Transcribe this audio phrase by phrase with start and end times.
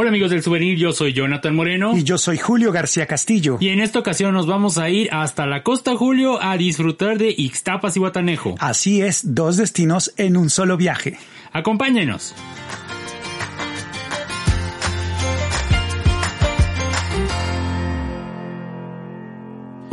[0.00, 1.94] Hola amigos del souvenir, yo soy Jonathan Moreno.
[1.94, 3.58] Y yo soy Julio García Castillo.
[3.60, 7.34] Y en esta ocasión nos vamos a ir hasta la costa, Julio, a disfrutar de
[7.36, 8.54] Ixtapas y Guatanejo.
[8.60, 11.18] Así es, dos destinos en un solo viaje.
[11.52, 12.34] Acompáñenos.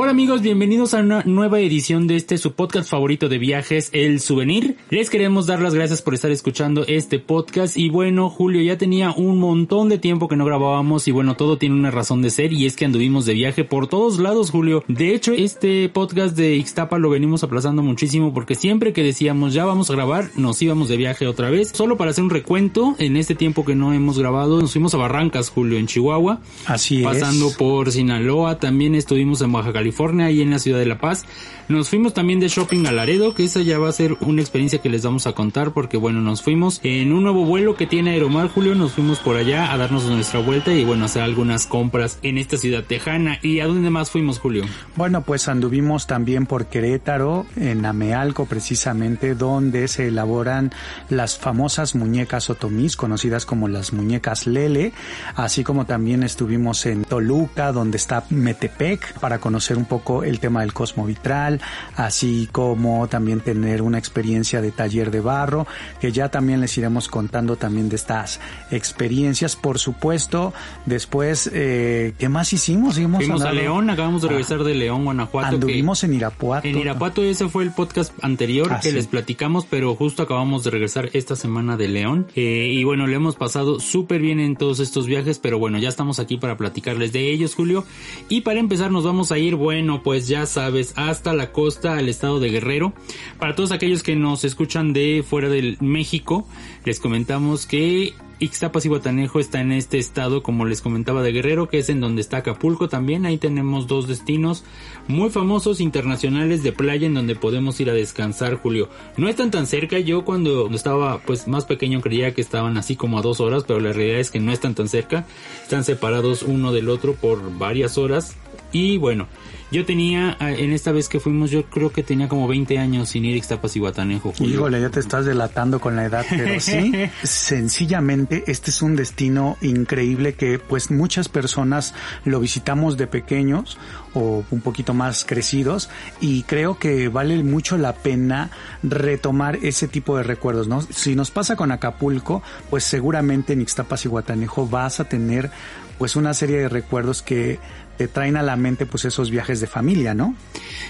[0.08, 4.22] Hola amigos, bienvenidos a una nueva edición de este su podcast favorito de viajes, El
[4.22, 4.78] Souvenir.
[4.90, 9.12] Les queremos dar las gracias por estar escuchando este podcast y bueno, Julio ya tenía
[9.12, 12.54] un montón de tiempo que no grabábamos y bueno, todo tiene una razón de ser
[12.54, 14.82] y es que anduvimos de viaje por todos lados, Julio.
[14.88, 19.66] De hecho, este podcast de Ixtapa lo venimos aplazando muchísimo porque siempre que decíamos ya
[19.66, 21.72] vamos a grabar, nos íbamos de viaje otra vez.
[21.74, 25.00] Solo para hacer un recuento, en este tiempo que no hemos grabado, nos fuimos a
[25.00, 26.40] Barrancas, Julio, en Chihuahua.
[26.66, 27.04] Así es.
[27.04, 31.00] Pasando por Sinaloa, también estuvimos en Baja California California y en la ciudad de La
[31.00, 31.26] Paz.
[31.70, 34.80] Nos fuimos también de shopping a Laredo, que esa ya va a ser una experiencia
[34.80, 38.12] que les vamos a contar porque bueno, nos fuimos en un nuevo vuelo que tiene
[38.12, 42.20] Aeromar Julio, nos fuimos por allá a darnos nuestra vuelta y bueno, hacer algunas compras
[42.22, 43.40] en esta ciudad tejana.
[43.42, 44.64] ¿Y a dónde más fuimos, Julio?
[44.96, 50.72] Bueno, pues anduvimos también por Querétaro, en Amealco precisamente, donde se elaboran
[51.10, 54.94] las famosas muñecas otomís, conocidas como las muñecas Lele,
[55.36, 60.62] así como también estuvimos en Toluca, donde está Metepec, para conocer un poco el tema
[60.62, 61.57] del cosmo vitral,
[61.96, 65.68] así como también tener una experiencia de taller de barro,
[66.00, 68.40] que ya también les iremos contando también de estas
[68.72, 69.56] experiencias.
[69.56, 70.54] Por supuesto,
[70.86, 72.96] después, eh, ¿qué más hicimos?
[72.96, 75.56] Fuimos a León, acabamos de regresar de León, Guanajuato.
[75.56, 76.68] Anduvimos en Irapuato.
[76.68, 80.72] En Irapuato ese fue el podcast anterior ah, que les platicamos, pero justo acabamos de
[80.72, 82.28] regresar esta semana de León.
[82.36, 85.90] Eh, y bueno, le hemos pasado súper bien en todos estos viajes, pero bueno, ya
[85.90, 87.86] estamos aquí para platicarles de ellos, Julio.
[88.30, 92.10] Y para empezar nos vamos a ir, bueno, pues ya sabes, hasta la costa, al
[92.10, 92.94] estado de Guerrero.
[93.40, 96.48] Para todos aquellos que nos escuchan de fuera del México,
[96.86, 101.70] les comentamos que Ixtapas y Guatanejo está en este estado, como les comentaba, de Guerrero,
[101.70, 103.26] que es en donde está Acapulco también.
[103.26, 104.64] Ahí tenemos dos destinos
[105.08, 108.90] muy famosos internacionales de playa en donde podemos ir a descansar, Julio.
[109.18, 109.98] No están tan cerca.
[109.98, 113.80] Yo cuando estaba pues más pequeño creía que estaban así como a dos horas, pero
[113.80, 115.26] la realidad es que no están tan cerca.
[115.64, 118.36] Están separados uno del otro por varias horas.
[118.72, 119.28] Y bueno,
[119.70, 123.10] yo tenía, ah, en esta vez que fuimos, yo creo que tenía como 20 años
[123.10, 124.34] sin ir a Ixtapas y Guatanejo.
[124.40, 129.58] Híjole, ya te estás delatando con la edad, pero sí, sencillamente este es un destino
[129.62, 133.78] increíble que pues muchas personas lo visitamos de pequeños
[134.14, 135.90] o un poquito más crecidos
[136.22, 138.50] y creo que vale mucho la pena
[138.84, 140.82] retomar ese tipo de recuerdos, ¿no?
[140.82, 145.52] Si nos pasa con Acapulco, pues seguramente en Ixtapas y Guatanejo vas a tener
[145.98, 147.60] pues una serie de recuerdos que
[147.98, 150.36] te traen a la mente pues esos viajes de familia, ¿no?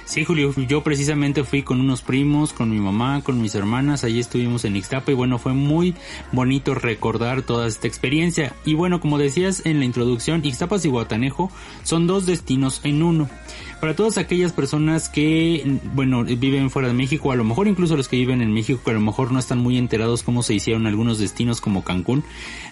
[0.06, 4.19] Sí, Julio, yo precisamente fui con unos primos, con mi mamá, con mis hermanas, allí
[4.19, 5.96] estuvimos en Ixtapa y bueno, fue muy
[6.31, 8.53] bonito recordar toda esta experiencia.
[8.66, 11.51] Y bueno, como decías en la introducción, Ixtapas y Guatanejo
[11.84, 13.29] son dos destinos en uno
[13.80, 18.08] para todas aquellas personas que, bueno, viven fuera de México, a lo mejor incluso los
[18.08, 20.88] que viven en México, que a lo mejor no están muy enterados cómo se hicieron
[20.88, 22.24] algunos destinos como Cancún,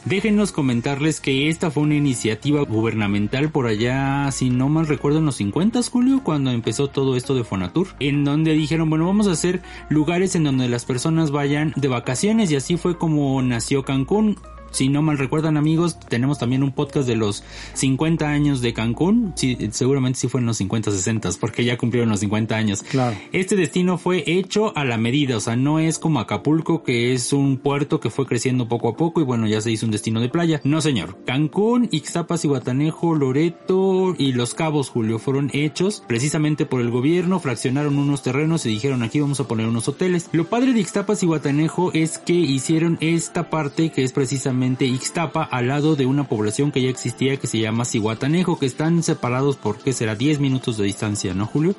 [0.06, 5.26] déjenos comentarles que esta fue una iniciativa gubernamental por allá, si no mal recuerdo, en
[5.26, 9.32] los 50, Julio, cuando empezó todo esto de Fonatur, en donde dijeron, bueno, vamos a
[9.32, 14.38] hacer lugares en donde las personas vayan de vacaciones y así fue como nació Cancún
[14.72, 17.44] si no mal recuerdan amigos, tenemos también un podcast de los
[17.74, 19.34] 50 años de Cancún.
[19.36, 22.84] Sí, seguramente sí fue en los 50, 60, porque ya cumplieron los 50 años.
[22.84, 23.16] Claro.
[23.32, 27.32] Este destino fue hecho a la medida, o sea, no es como Acapulco, que es
[27.32, 30.20] un puerto que fue creciendo poco a poco y bueno, ya se hizo un destino
[30.20, 30.60] de playa.
[30.64, 31.18] No señor.
[31.26, 37.40] Cancún, Ixtapas y Guatanejo, Loreto y Los Cabos, Julio, fueron hechos precisamente por el gobierno,
[37.40, 40.30] fraccionaron unos terrenos y dijeron aquí vamos a poner unos hoteles.
[40.34, 45.44] Lo padre de Ixtapas y Guatanejo es que hicieron esta parte que es precisamente Ixtapa
[45.44, 49.56] al lado de una población que ya existía que se llama Cihuatanejo, que están separados
[49.56, 50.16] por, ¿qué será?
[50.16, 51.76] 10 minutos de distancia, ¿no, Julio?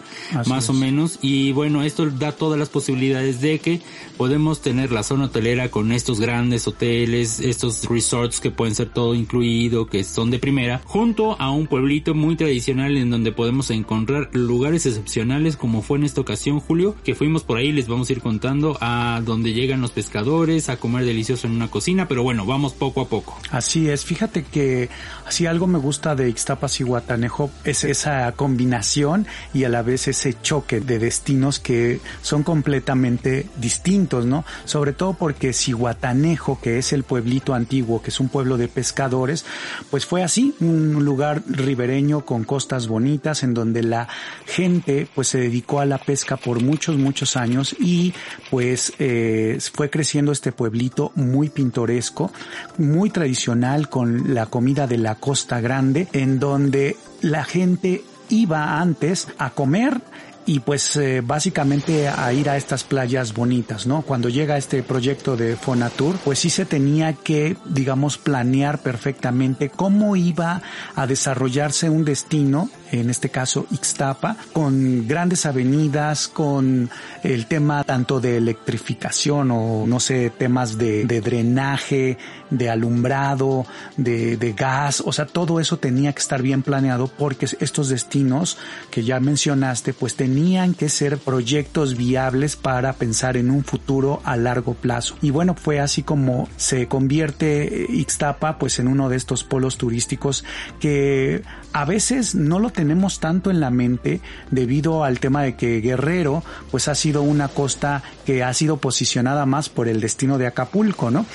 [0.46, 1.18] Más o menos.
[1.22, 3.80] Y bueno, esto da todas las posibilidades de que
[4.16, 9.14] podemos tener la zona hotelera con estos grandes hoteles, estos resorts que pueden ser todo
[9.14, 14.30] incluido, que son de primera, junto a un pueblito muy tradicional en donde podemos encontrar
[14.32, 18.12] lugares excepcionales como fue en esta ocasión, Julio, que fuimos por ahí, les vamos a
[18.12, 22.46] ir contando a donde llegan los pescadores a comer delicioso en una cocina, pero bueno,
[22.46, 23.38] vamos poco a poco.
[23.50, 24.88] Así es, fíjate que
[25.28, 30.08] si algo me gusta de Ixtapas y Guatanejo es esa combinación y a la vez
[30.08, 34.44] ese choque de destinos que son completamente distintos, ¿no?
[34.64, 39.44] Sobre todo porque Cihuatanejo, que es el pueblito antiguo, que es un pueblo de pescadores,
[39.90, 44.08] pues fue así, un lugar ribereño con costas bonitas en donde la
[44.46, 48.14] gente pues se dedicó a la pesca por muchos, muchos años y
[48.50, 52.32] pues eh, fue creciendo este pueblito muy pintoresco
[52.78, 59.28] muy tradicional con la comida de la Costa Grande, en donde la gente iba antes
[59.38, 60.00] a comer
[60.46, 64.02] y pues eh, básicamente a ir a estas playas bonitas, ¿no?
[64.02, 70.14] Cuando llega este proyecto de Fonatur, pues sí se tenía que, digamos, planear perfectamente cómo
[70.14, 70.62] iba
[70.94, 76.88] a desarrollarse un destino en este caso Ixtapa, con grandes avenidas, con
[77.22, 82.18] el tema tanto de electrificación o no sé, temas de, drenaje,
[82.50, 83.66] de alumbrado,
[83.96, 88.58] de, de gas, o sea, todo eso tenía que estar bien planeado porque estos destinos
[88.90, 94.36] que ya mencionaste, pues tenían que ser proyectos viables para pensar en un futuro a
[94.36, 95.16] largo plazo.
[95.22, 100.44] Y bueno, fue así como se convierte Ixtapa pues en uno de estos polos turísticos
[100.80, 104.20] que a veces no lo tenemos tanto en la mente
[104.50, 109.46] debido al tema de que Guerrero pues ha sido una costa que ha sido posicionada
[109.46, 111.26] más por el destino de Acapulco, ¿no?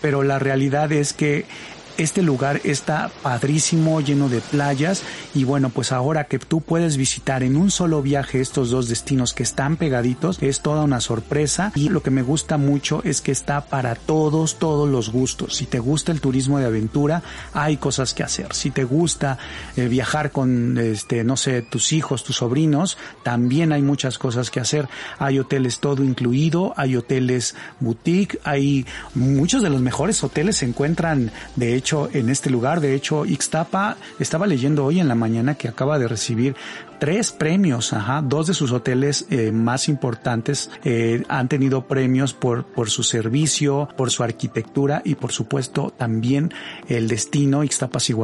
[0.00, 0.53] Pero la realidad
[1.00, 1.44] es que
[1.96, 5.02] este lugar está padrísimo, lleno de playas
[5.34, 9.32] y bueno, pues ahora que tú puedes visitar en un solo viaje estos dos destinos
[9.32, 13.32] que están pegaditos, es toda una sorpresa y lo que me gusta mucho es que
[13.32, 15.56] está para todos, todos los gustos.
[15.56, 18.54] Si te gusta el turismo de aventura, hay cosas que hacer.
[18.54, 19.38] Si te gusta
[19.76, 24.60] eh, viajar con, este, no sé, tus hijos, tus sobrinos, también hay muchas cosas que
[24.60, 24.88] hacer.
[25.18, 31.30] Hay hoteles todo incluido, hay hoteles boutique, hay muchos de los mejores hoteles se encuentran
[31.56, 32.80] de hecho hecho en este lugar.
[32.80, 36.56] De hecho, Ixtapa estaba leyendo hoy en la mañana que acaba de recibir
[36.98, 42.64] tres premios, ajá, dos de sus hoteles eh, más importantes eh, han tenido premios por,
[42.64, 46.52] por su servicio, por su arquitectura y por supuesto también
[46.88, 48.14] el destino Ixtapas y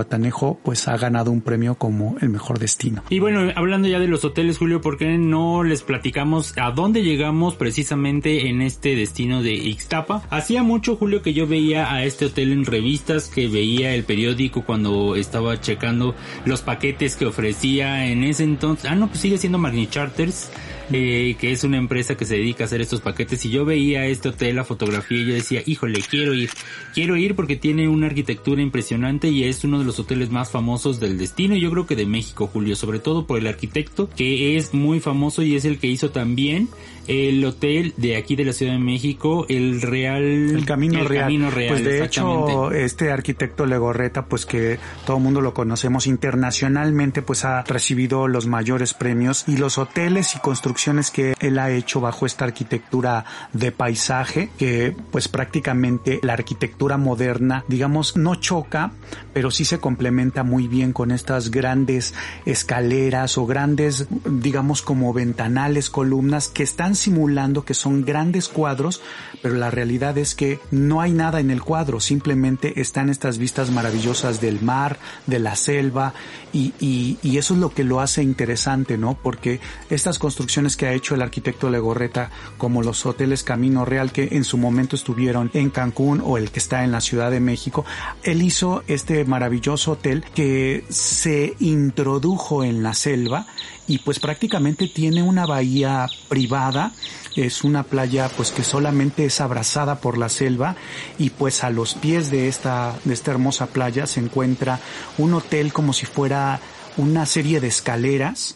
[0.62, 3.02] pues ha ganado un premio como el mejor destino.
[3.10, 7.02] Y bueno, hablando ya de los hoteles, Julio, ¿por qué no les platicamos a dónde
[7.02, 10.22] llegamos precisamente en este destino de Ixtapa?
[10.30, 14.64] Hacía mucho, Julio, que yo veía a este hotel en revistas, que veía el periódico
[14.64, 16.14] cuando estaba checando
[16.44, 20.50] los paquetes que ofrecía en ese entonces ah, no, pues sigue siendo Magni Charters,
[20.92, 23.44] eh, que es una empresa que se dedica a hacer estos paquetes.
[23.44, 26.50] Y yo veía este hotel, la fotografía, y yo decía, híjole, quiero ir.
[26.94, 31.00] Quiero ir porque tiene una arquitectura impresionante y es uno de los hoteles más famosos
[31.00, 31.56] del destino.
[31.56, 35.42] Yo creo que de México, Julio, sobre todo por el arquitecto, que es muy famoso
[35.42, 36.68] y es el que hizo también
[37.10, 40.22] el hotel de aquí de la Ciudad de México, el Real...
[40.22, 41.40] El Camino Real.
[41.50, 47.44] pues de hecho, este arquitecto Legorreta, pues que todo el mundo lo conocemos internacionalmente, pues
[47.44, 52.26] ha recibido los mayores premios y los hoteles y construcciones que él ha hecho bajo
[52.26, 58.92] esta arquitectura de paisaje, que pues prácticamente la arquitectura moderna, digamos, no choca,
[59.32, 62.14] pero sí se complementa muy bien con estas grandes
[62.46, 69.02] escaleras o grandes, digamos, como ventanales, columnas que están simulando que son grandes cuadros,
[69.42, 73.70] pero la realidad es que no hay nada en el cuadro, simplemente están estas vistas
[73.70, 76.14] maravillosas del mar, de la selva,
[76.52, 79.16] y, eso es lo que lo hace interesante, ¿no?
[79.20, 84.28] Porque estas construcciones que ha hecho el arquitecto Legorreta, como los hoteles Camino Real, que
[84.32, 87.86] en su momento estuvieron en Cancún o el que está en la Ciudad de México,
[88.22, 93.46] él hizo este maravilloso hotel que se introdujo en la selva
[93.90, 96.92] y pues prácticamente tiene una bahía privada.
[97.34, 100.76] Es una playa pues que solamente es abrazada por la selva
[101.18, 104.78] y pues a los pies de esta de esta hermosa playa se encuentra
[105.18, 106.60] un hotel como si fuera
[106.98, 108.54] una serie de escaleras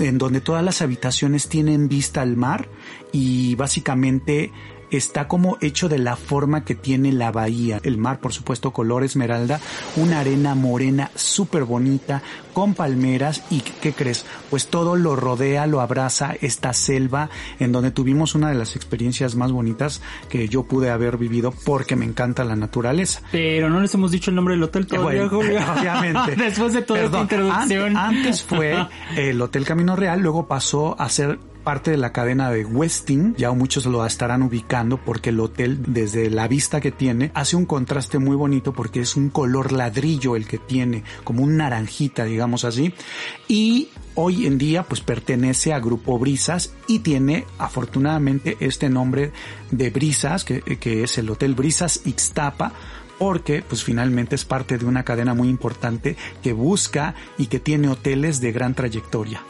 [0.00, 2.68] en donde todas las habitaciones tienen vista al mar
[3.12, 4.50] y básicamente
[4.90, 7.80] está como hecho de la forma que tiene la bahía.
[7.82, 9.60] El mar, por supuesto, color esmeralda,
[9.96, 14.24] una arena morena súper bonita, con palmeras y ¿qué crees?
[14.48, 17.28] Pues todo lo rodea, lo abraza esta selva
[17.58, 20.00] en donde tuvimos una de las experiencias más bonitas
[20.30, 23.20] que yo pude haber vivido porque me encanta la naturaleza.
[23.30, 26.36] Pero no les hemos dicho el nombre del hotel todavía, Obviamente.
[26.36, 27.96] Después de toda esta introducción.
[27.96, 32.64] Antes fue el Hotel Camino Real, luego pasó a ser parte de la cadena de
[32.64, 37.56] Westin, ya muchos lo estarán ubicando porque el hotel desde la vista que tiene hace
[37.56, 42.22] un contraste muy bonito porque es un color ladrillo el que tiene, como un naranjita,
[42.22, 42.94] digamos así,
[43.48, 49.32] y hoy en día pues pertenece a Grupo Brisas y tiene afortunadamente este nombre
[49.72, 50.62] de Brisas, que,
[51.02, 52.74] es el Hotel Brisas Ixtapa,
[53.18, 57.88] porque pues finalmente es parte de una cadena muy importante que busca y que tiene
[57.88, 59.42] hoteles de gran trayectoria.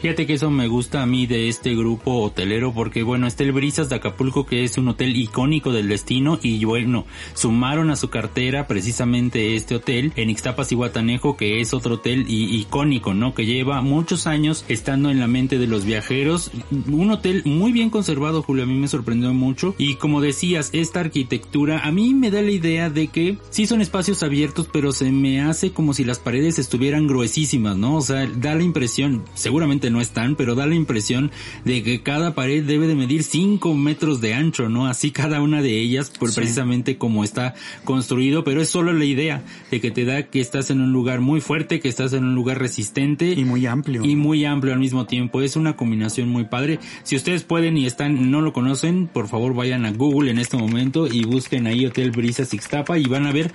[0.00, 3.52] Fíjate que eso me gusta a mí de este grupo hotelero porque bueno, está el
[3.52, 7.04] Brisas de Acapulco que es un hotel icónico del destino y bueno,
[7.34, 12.24] sumaron a su cartera precisamente este hotel en Ixtapas y Guatanejo que es otro hotel
[12.28, 13.34] icónico, ¿no?
[13.34, 16.50] Que lleva muchos años estando en la mente de los viajeros.
[16.90, 21.00] Un hotel muy bien conservado, Julio, a mí me sorprendió mucho y como decías, esta
[21.00, 25.12] arquitectura a mí me da la idea de que sí son espacios abiertos, pero se
[25.12, 27.96] me hace como si las paredes estuvieran gruesísimas, ¿no?
[27.96, 31.30] O sea, da la impresión, seguramente no están, pero da la impresión
[31.64, 34.86] de que cada pared debe de medir 5 metros de ancho, ¿no?
[34.86, 37.54] Así cada una de ellas, por precisamente como está
[37.84, 41.20] construido, pero es solo la idea de que te da que estás en un lugar
[41.20, 43.32] muy fuerte, que estás en un lugar resistente.
[43.32, 44.04] Y muy amplio.
[44.04, 45.40] Y muy amplio al mismo tiempo.
[45.42, 46.78] Es una combinación muy padre.
[47.02, 50.56] Si ustedes pueden y están, no lo conocen, por favor vayan a Google en este
[50.56, 53.52] momento y busquen ahí Hotel Brisa Sixtapa y van a ver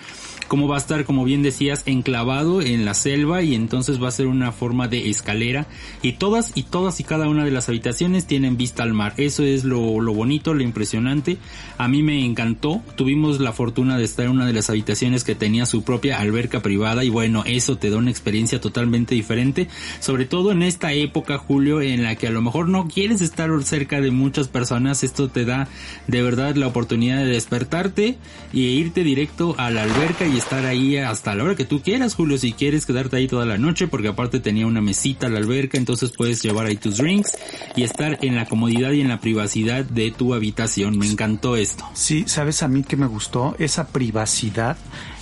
[0.47, 4.11] cómo va a estar, como bien decías, enclavado en la selva y entonces va a
[4.11, 5.67] ser una forma de escalera
[6.01, 9.13] y todas y todas y cada una de las habitaciones tienen vista al mar.
[9.17, 11.37] Eso es lo, lo bonito, lo impresionante.
[11.77, 12.81] A mí me encantó.
[12.95, 16.63] Tuvimos la fortuna de estar en una de las habitaciones que tenía su propia alberca
[16.63, 19.67] privada y bueno, eso te da una experiencia totalmente diferente,
[19.99, 23.51] sobre todo en esta época, Julio, en la que a lo mejor no quieres estar
[23.63, 25.03] cerca de muchas personas.
[25.03, 25.67] Esto te da
[26.07, 28.17] de verdad la oportunidad de despertarte
[28.51, 32.15] y irte directo a la alberca y estar ahí hasta la hora que tú quieras,
[32.15, 35.37] Julio, si quieres quedarte ahí toda la noche, porque aparte tenía una mesita a la
[35.37, 37.37] alberca, entonces puedes llevar ahí tus drinks
[37.75, 40.97] y estar en la comodidad y en la privacidad de tu habitación.
[40.97, 41.85] Me encantó esto.
[41.93, 44.77] Sí, sabes a mí que me gustó esa privacidad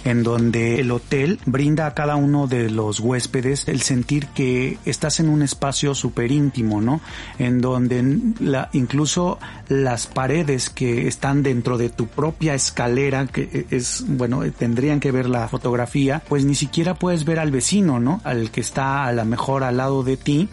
[0.06, 5.20] en donde el hotel brinda a cada uno de los huéspedes el sentir que estás
[5.20, 7.02] en un espacio súper íntimo, ¿no?
[7.40, 14.04] En donde la, incluso las paredes que están dentro de tu propia escalera, que es,
[14.08, 18.22] bueno, tendrían que ver la fotografía, pues ni siquiera puedes ver al vecino, ¿no?
[18.24, 20.50] Al que está a lo mejor al lado de ti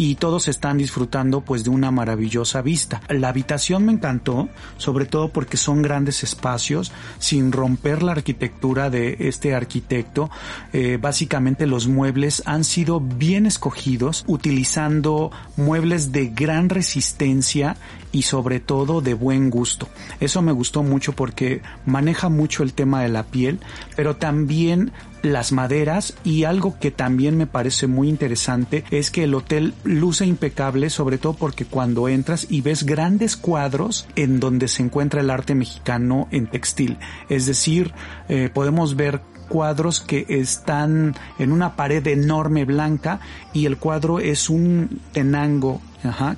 [0.00, 3.02] y todos están disfrutando pues de una maravillosa vista.
[3.10, 9.18] La habitación me encantó, sobre todo porque son grandes espacios, sin romper la arquitectura de
[9.20, 10.30] este arquitecto,
[10.72, 17.76] eh, básicamente los muebles han sido bien escogidos utilizando muebles de gran resistencia
[18.12, 19.88] y sobre todo de buen gusto.
[20.20, 23.60] Eso me gustó mucho porque maneja mucho el tema de la piel,
[23.96, 29.34] pero también las maderas y algo que también me parece muy interesante es que el
[29.34, 34.82] hotel luce impecable, sobre todo porque cuando entras y ves grandes cuadros en donde se
[34.82, 36.98] encuentra el arte mexicano en textil.
[37.28, 37.92] Es decir,
[38.28, 43.20] eh, podemos ver cuadros que están en una pared enorme blanca
[43.52, 45.82] y el cuadro es un tenango,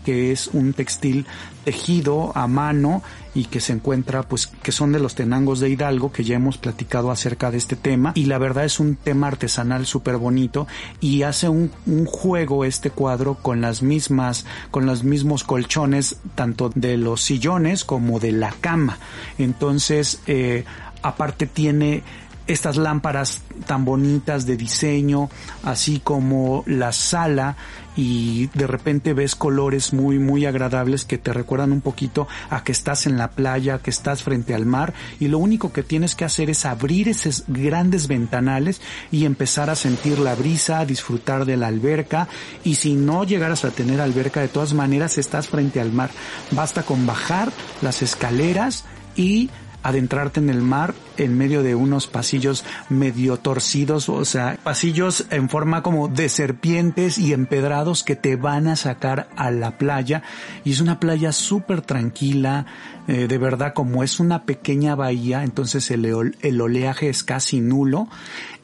[0.05, 1.27] que es un textil
[1.65, 3.03] tejido a mano
[3.35, 6.59] y que se encuentra pues que son de los tenangos de Hidalgo que ya hemos
[6.59, 8.13] platicado acerca de este tema.
[8.15, 10.67] Y la verdad es un tema artesanal súper bonito
[11.01, 16.71] y hace un, un, juego este cuadro con las mismas con los mismos colchones tanto
[16.75, 18.99] de los sillones como de la cama.
[19.39, 20.65] Entonces eh,
[21.03, 22.03] aparte tiene
[22.47, 25.31] estas lámparas tan bonitas de diseño,
[25.63, 27.57] así como la sala
[27.97, 32.73] y de repente ves colores muy muy agradables que te recuerdan un poquito a que
[32.73, 36.25] estás en la playa, que estás frente al mar y lo único que tienes que
[36.25, 38.81] hacer es abrir esos grandes ventanales
[39.11, 42.29] y empezar a sentir la brisa, a disfrutar de la alberca
[42.65, 46.11] y si no llegaras a tener alberca de todas maneras estás frente al mar.
[46.51, 48.85] Basta con bajar las escaleras
[49.17, 49.51] y
[49.83, 55.49] adentrarte en el mar en medio de unos pasillos medio torcidos, o sea, pasillos en
[55.49, 60.23] forma como de serpientes y empedrados que te van a sacar a la playa.
[60.65, 62.67] Y es una playa súper tranquila,
[63.09, 68.09] eh, de verdad como es una pequeña bahía, entonces el, el oleaje es casi nulo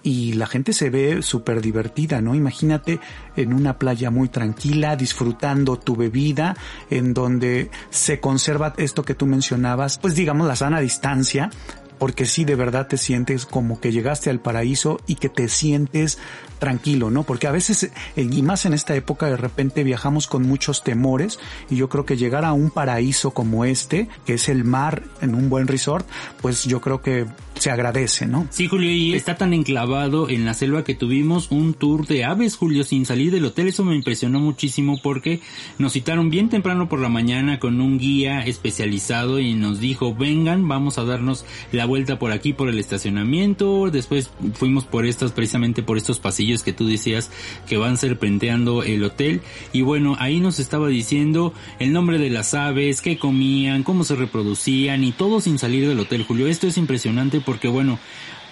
[0.02, 2.34] y la gente se ve súper divertida, ¿no?
[2.34, 3.00] Imagínate
[3.36, 6.56] en una playa muy tranquila, disfrutando tu bebida,
[6.88, 11.50] en donde se conserva esto que tú mencionabas, pues digamos la sana distancia,
[11.98, 16.18] porque si de verdad te sientes como que llegaste al paraíso y que te sientes
[16.58, 17.22] tranquilo, ¿no?
[17.22, 21.38] Porque a veces, eh, y más en esta época, de repente viajamos con muchos temores
[21.70, 25.34] y yo creo que llegar a un paraíso como este, que es el mar en
[25.34, 26.06] un buen resort,
[26.40, 28.46] pues yo creo que se agradece, ¿no?
[28.50, 32.56] Sí, Julio, y está tan enclavado en la selva que tuvimos un tour de aves,
[32.56, 33.68] Julio, sin salir del hotel.
[33.68, 35.40] Eso me impresionó muchísimo porque
[35.78, 40.68] nos citaron bien temprano por la mañana con un guía especializado y nos dijo, vengan,
[40.68, 43.90] vamos a darnos la vuelta por aquí, por el estacionamiento.
[43.90, 47.32] Después fuimos por estas, precisamente por estos pasillos que tú decías
[47.68, 49.40] que van serpenteando el hotel.
[49.72, 54.14] Y bueno, ahí nos estaba diciendo el nombre de las aves, qué comían, cómo se
[54.14, 56.46] reproducían y todo sin salir del hotel, Julio.
[56.46, 57.98] Esto es impresionante porque bueno,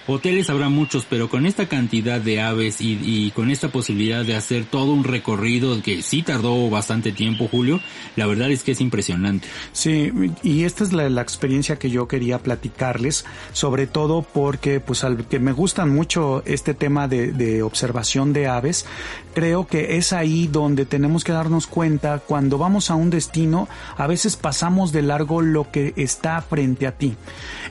[0.08, 4.64] Hoteles habrá muchos, pero con esta cantidad de aves y, con esta posibilidad de hacer
[4.64, 7.80] todo un recorrido que sí tardó bastante tiempo, Julio,
[8.14, 9.48] la verdad es que es impresionante.
[9.72, 10.12] Sí,
[10.44, 15.40] y esta es la, experiencia que yo quería platicarles, sobre todo porque pues al que
[15.40, 18.86] me gustan mucho este tema de, de observación de aves,
[19.34, 24.06] creo que es ahí donde tenemos que darnos cuenta cuando vamos a un destino, a
[24.06, 27.16] veces pasamos de largo lo que está frente a ti.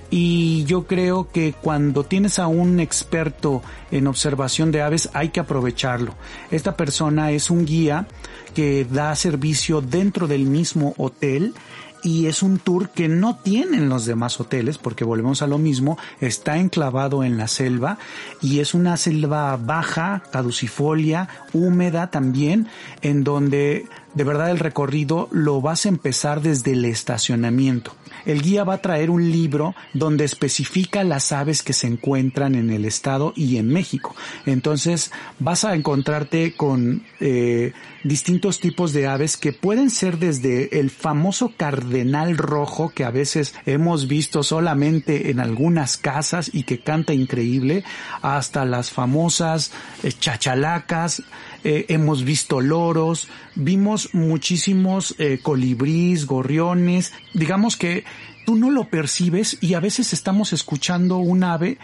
[0.10, 5.40] Y yo creo que cuando tienes a un experto en observación de aves hay que
[5.40, 6.14] aprovecharlo.
[6.52, 8.08] Esta persona es un guía
[8.54, 11.54] que da servicio dentro del mismo hotel
[12.06, 15.98] y es un tour que no tienen los demás hoteles porque volvemos a lo mismo,
[16.22, 17.98] está enclavado en la selva
[18.44, 22.68] y es una selva baja, caducifolia, húmeda también,
[23.02, 27.94] en donde de verdad el recorrido lo vas a empezar desde el estacionamiento.
[28.26, 32.72] El guía va a traer un libro donde especifica las aves que se encuentran en
[32.72, 34.16] el estado y en México.
[34.46, 40.90] Entonces vas a encontrarte con eh, distintos tipos de aves que pueden ser desde el
[40.90, 47.14] famoso cardenal rojo que a veces hemos visto solamente en algunas casas y que canta
[47.14, 47.84] increíble,
[48.22, 49.72] hasta las famosas
[50.04, 51.22] eh, chachalacas,
[51.68, 58.04] eh, hemos visto loros, vimos muchísimos eh, colibrís, gorriones, digamos que
[58.46, 61.80] tú no lo percibes y a veces estamos escuchando un ave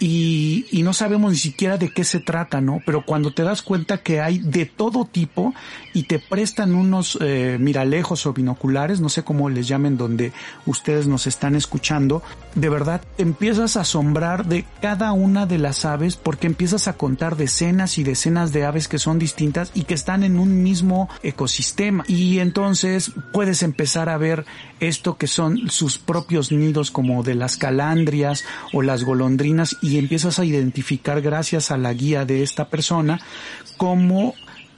[0.00, 2.80] y, y, no sabemos ni siquiera de qué se trata, ¿no?
[2.84, 5.54] Pero cuando te das cuenta que hay de todo tipo
[5.92, 10.32] y te prestan unos eh, miralejos o binoculares, no sé cómo les llamen donde
[10.66, 12.22] ustedes nos están escuchando,
[12.54, 17.36] de verdad empiezas a asombrar de cada una de las aves porque empiezas a contar
[17.36, 22.04] decenas y decenas de aves que son distintas y que están en un mismo ecosistema.
[22.08, 24.44] Y entonces puedes empezar a ver
[24.80, 30.38] esto que son sus propios nidos como de las calandrias o las golondrinas y empiezas
[30.38, 33.20] a identificar gracias a la guía de esta persona
[33.76, 34.34] cómo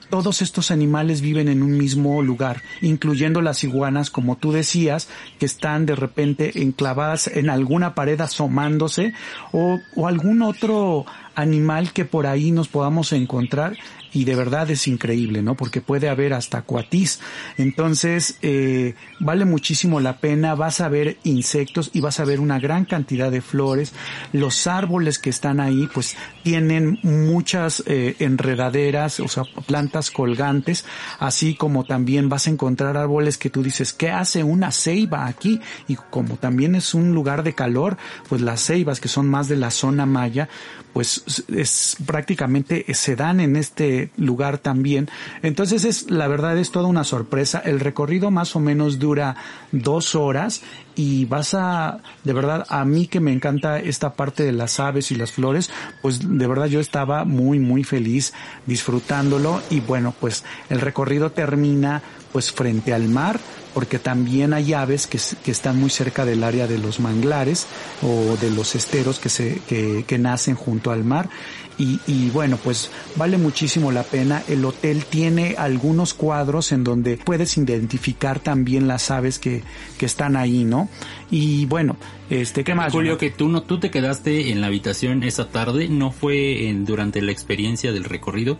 [0.09, 5.07] todos estos animales viven en un mismo lugar, incluyendo las iguanas, como tú decías,
[5.39, 9.13] que están de repente enclavadas en alguna pared asomándose,
[9.53, 11.05] o, o algún otro
[11.37, 13.77] animal que por ahí nos podamos encontrar
[14.11, 15.55] y de verdad es increíble, ¿no?
[15.55, 17.19] Porque puede haber hasta cuatís.
[17.57, 22.59] Entonces, eh, vale muchísimo la pena, vas a ver insectos y vas a ver una
[22.59, 23.93] gran cantidad de flores.
[24.33, 30.85] Los árboles que están ahí, pues tienen muchas eh, enredaderas, o sea, plantas colgantes,
[31.19, 35.61] así como también vas a encontrar árboles que tú dices, ¿qué hace una ceiba aquí?
[35.87, 37.97] Y como también es un lugar de calor,
[38.29, 40.49] pues las ceibas que son más de la zona maya,
[40.93, 45.09] pues es prácticamente se dan en este lugar también.
[45.43, 47.61] Entonces es, la verdad es toda una sorpresa.
[47.63, 49.35] El recorrido más o menos dura
[49.71, 50.61] dos horas
[50.95, 55.11] y vas a, de verdad, a mí que me encanta esta parte de las aves
[55.11, 55.69] y las flores,
[56.01, 58.33] pues de verdad yo estaba muy, muy feliz
[58.65, 63.39] disfrutándolo y bueno, pues el recorrido termina pues frente al mar,
[63.77, 67.67] porque también hay aves que, que, están muy cerca del área de los manglares
[68.01, 71.29] o de los esteros que se, que, que nacen junto al mar
[71.77, 74.41] y, y, bueno, pues vale muchísimo la pena.
[74.47, 79.61] El hotel tiene algunos cuadros en donde puedes identificar también las aves que,
[79.99, 80.89] que están ahí, ¿no?
[81.29, 81.97] Y bueno,
[82.31, 82.91] este, ¿qué más?
[82.91, 86.83] Julio, que tú no, tú te quedaste en la habitación esa tarde, no fue en,
[86.83, 88.57] durante la experiencia del recorrido.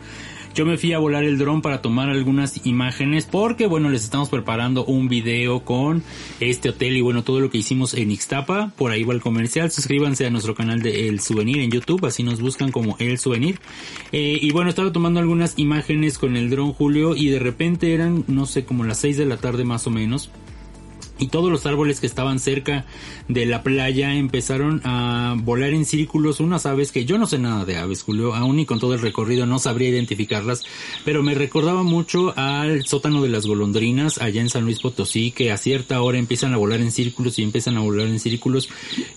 [0.57, 4.29] Yo me fui a volar el dron para tomar algunas imágenes porque bueno, les estamos
[4.29, 6.01] preparando un video con
[6.39, 8.71] este hotel y bueno, todo lo que hicimos en Ixtapa.
[8.75, 9.69] Por ahí va el comercial.
[9.69, 13.59] Suscríbanse a nuestro canal de El Souvenir en YouTube, así nos buscan como El Souvenir.
[14.11, 18.23] Eh, y bueno, estaba tomando algunas imágenes con el dron Julio y de repente eran,
[18.25, 20.31] no sé, como las 6 de la tarde más o menos
[21.19, 22.85] y todos los árboles que estaban cerca
[23.27, 27.65] de la playa empezaron a volar en círculos unas aves que yo no sé nada
[27.65, 30.63] de aves, Julio, aún y con todo el recorrido no sabría identificarlas,
[31.05, 35.51] pero me recordaba mucho al sótano de las golondrinas allá en San Luis Potosí, que
[35.51, 38.69] a cierta hora empiezan a volar en círculos y empiezan a volar en círculos.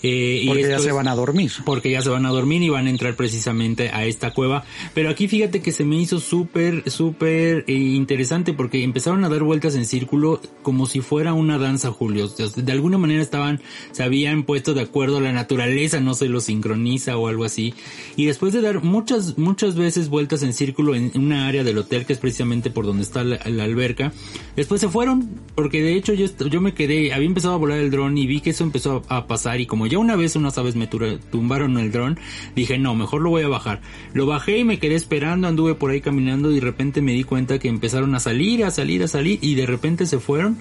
[0.02, 1.52] Eh, porque ya se van a dormir.
[1.64, 4.64] Porque ya se van a dormir y van a entrar precisamente a esta cueva.
[4.94, 9.42] Pero aquí fíjate que se me hizo súper, súper eh, interesante porque empezaron a dar
[9.42, 12.28] vueltas en círculo como si fuera una danza Julio.
[12.28, 13.60] De alguna manera estaban,
[13.92, 17.74] se habían puesto de acuerdo, a la naturaleza no se lo sincroniza o algo así.
[18.16, 22.06] Y después de dar muchas, muchas veces vueltas en círculo en una área del hotel
[22.06, 24.12] que es precisamente por donde está la, alberca,
[24.56, 27.90] después se fueron, porque de hecho yo, yo me quedé, había empezado a volar el
[27.90, 30.76] dron y vi que eso empezó a, pasar y como ya una vez unas aves
[30.76, 32.18] me tumbaron el dron,
[32.56, 33.80] dije no, mejor lo voy a bajar.
[34.12, 37.24] Lo bajé y me quedé esperando, anduve por ahí caminando y de repente me di
[37.24, 40.58] cuenta que empezaron a salir, a salir, a salir y de repente se fueron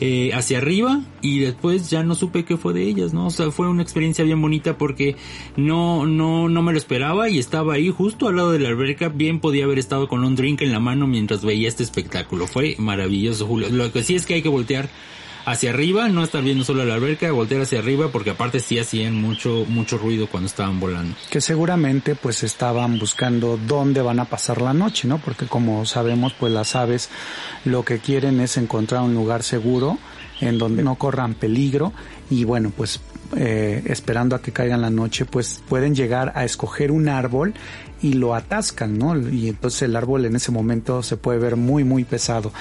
[0.00, 3.26] eh, hacia arriba arriba y después ya no supe qué fue de ellas, ¿no?
[3.26, 5.16] O sea, fue una experiencia bien bonita porque
[5.56, 9.10] no, no, no me lo esperaba y estaba ahí justo al lado de la alberca,
[9.10, 12.46] bien podía haber estado con un drink en la mano mientras veía este espectáculo.
[12.46, 13.68] Fue maravilloso, Julio.
[13.70, 14.88] Lo que sí es que hay que voltear
[15.44, 19.20] hacia arriba, no estar viendo solo la alberca, voltear hacia arriba porque aparte sí hacían
[19.20, 21.16] mucho, mucho ruido cuando estaban volando.
[21.30, 25.18] Que seguramente pues estaban buscando dónde van a pasar la noche, ¿no?
[25.18, 27.10] Porque como sabemos pues las aves
[27.64, 29.98] lo que quieren es encontrar un lugar seguro
[30.40, 31.92] en donde no corran peligro
[32.32, 33.00] y bueno pues
[33.36, 37.54] eh, esperando a que caiga la noche pues pueden llegar a escoger un árbol
[38.02, 39.16] y lo atascan, ¿no?
[39.16, 42.52] Y entonces el árbol en ese momento se puede ver muy, muy pesado.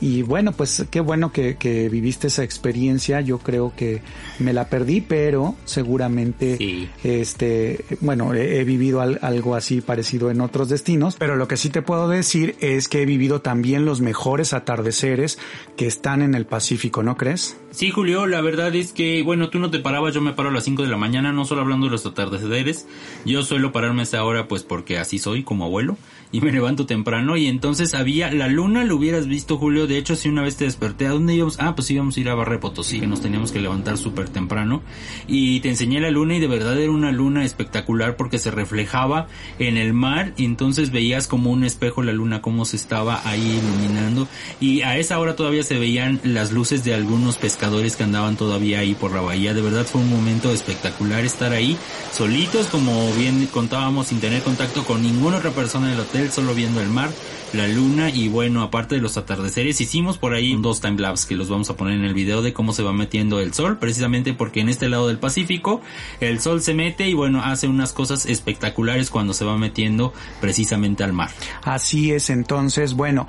[0.00, 3.20] Y bueno, pues qué bueno que, que viviste esa experiencia.
[3.20, 4.00] Yo creo que
[4.38, 11.16] me la perdí, pero seguramente, este, bueno, he, vivido algo así parecido en otros destinos.
[11.18, 15.38] Pero lo que sí te puedo decir es que he vivido también los mejores atardeceres
[15.76, 17.56] que están en el Pacífico, ¿no crees?
[17.76, 20.52] Sí, Julio, la verdad es que, bueno, tú no te parabas, yo me paro a
[20.52, 22.88] las 5 de la mañana, no solo hablando de los atardeceres.
[23.26, 25.98] Yo suelo pararme a esa hora, pues porque que así soy como abuelo
[26.36, 30.16] y me levanto temprano y entonces había la luna, lo hubieras visto Julio, de hecho
[30.16, 31.56] si una vez te desperté, ¿a dónde íbamos?
[31.58, 34.82] Ah, pues íbamos a ir a Barre Potosí, que nos teníamos que levantar súper temprano.
[35.26, 39.28] Y te enseñé la luna y de verdad era una luna espectacular porque se reflejaba
[39.58, 43.58] en el mar y entonces veías como un espejo la luna como se estaba ahí
[43.58, 44.28] iluminando.
[44.60, 48.80] Y a esa hora todavía se veían las luces de algunos pescadores que andaban todavía
[48.80, 51.78] ahí por la bahía, de verdad fue un momento espectacular estar ahí
[52.12, 56.80] solitos como bien contábamos sin tener contacto con ninguna otra persona en el solo viendo
[56.80, 57.10] el mar,
[57.52, 61.48] la luna y bueno, aparte de los atardeceres, hicimos por ahí dos timelapse que los
[61.48, 64.60] vamos a poner en el video de cómo se va metiendo el sol, precisamente porque
[64.60, 65.80] en este lado del Pacífico
[66.20, 71.04] el sol se mete y bueno, hace unas cosas espectaculares cuando se va metiendo precisamente
[71.04, 71.30] al mar.
[71.62, 73.26] Así es, entonces, bueno,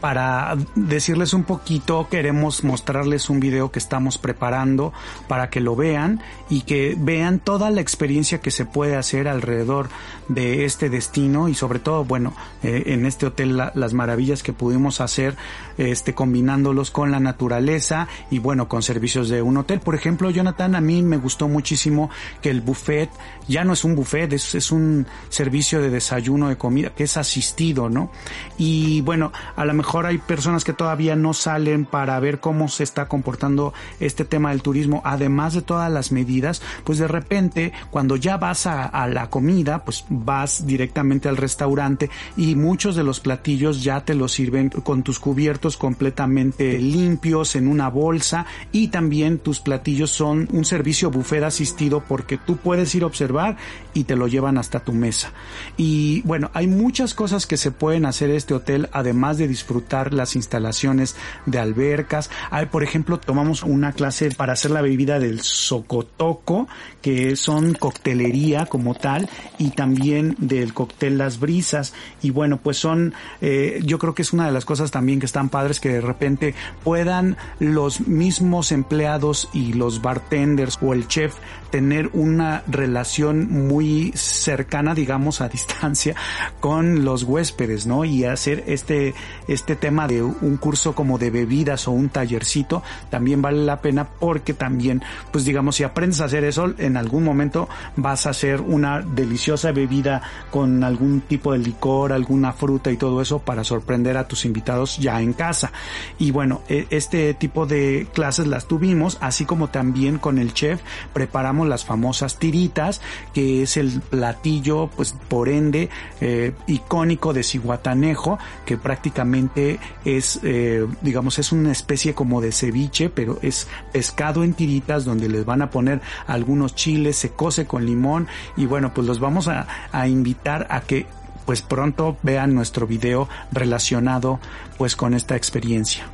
[0.00, 4.92] para decirles un poquito, queremos mostrarles un video que estamos preparando
[5.28, 9.88] para que lo vean y que vean toda la experiencia que se puede hacer alrededor
[10.28, 15.00] de este destino y sobre todo, bueno, eh, en este hotel las maravillas que pudimos
[15.00, 15.36] hacer,
[15.76, 19.80] este, combinándolos con la naturaleza y bueno, con servicios de un hotel.
[19.80, 22.10] Por ejemplo, Jonathan, a mí me gustó muchísimo
[22.40, 23.10] que el buffet
[23.48, 27.16] ya no es un buffet, es, es un servicio de desayuno, de comida, que es
[27.16, 28.10] asistido, ¿no?
[28.56, 32.68] Y bueno, a lo mejor mejor hay personas que todavía no salen para ver cómo
[32.68, 37.72] se está comportando este tema del turismo, además de todas las medidas, pues de repente
[37.90, 43.18] cuando ya vas a, la comida, pues vas directamente al restaurante y muchos de los
[43.18, 49.40] platillos ya te los sirven con tus cubiertos completamente limpios en una bolsa y también
[49.40, 53.56] tus platillos son un servicio buffet asistido porque tú puedes ir a observar
[53.92, 55.32] y te lo llevan hasta tu mesa.
[55.76, 59.79] Y bueno, hay muchas cosas que se pueden hacer este hotel además de disfrutar
[60.12, 61.16] las instalaciones
[61.46, 62.30] de albercas.
[62.50, 66.68] Hay, por ejemplo, tomamos una clase para hacer la bebida del socotoco,
[67.02, 71.94] que son coctelería como tal, y también del cóctel Las Brisas.
[72.22, 75.26] Y bueno, pues son, eh, yo creo que es una de las cosas también que
[75.26, 81.34] están padres que de repente puedan los mismos empleados y los bartenders o el chef
[81.70, 86.14] tener una relación muy cercana, digamos, a distancia
[86.60, 88.04] con los huéspedes, ¿no?
[88.04, 89.14] Y hacer este,
[89.48, 94.08] este tema de un curso como de bebidas o un tallercito también vale la pena
[94.18, 98.60] porque también, pues digamos, si aprendes a hacer eso, en algún momento vas a hacer
[98.60, 104.16] una deliciosa bebida con algún tipo de licor, alguna fruta y todo eso para sorprender
[104.16, 105.72] a tus invitados ya en casa.
[106.18, 110.80] Y bueno, e, este tipo de clases las tuvimos, así como también con el chef
[111.12, 113.00] preparamos las famosas tiritas,
[113.32, 115.88] que es el platillo, pues por ende,
[116.20, 123.10] eh, icónico de Cihuatanejo, que prácticamente es, eh, digamos, es una especie como de ceviche,
[123.10, 127.86] pero es pescado en tiritas donde les van a poner algunos chiles, se cose con
[127.86, 131.06] limón y bueno, pues los vamos a, a invitar a que
[131.46, 134.38] pues pronto vean nuestro video relacionado
[134.78, 136.06] pues con esta experiencia.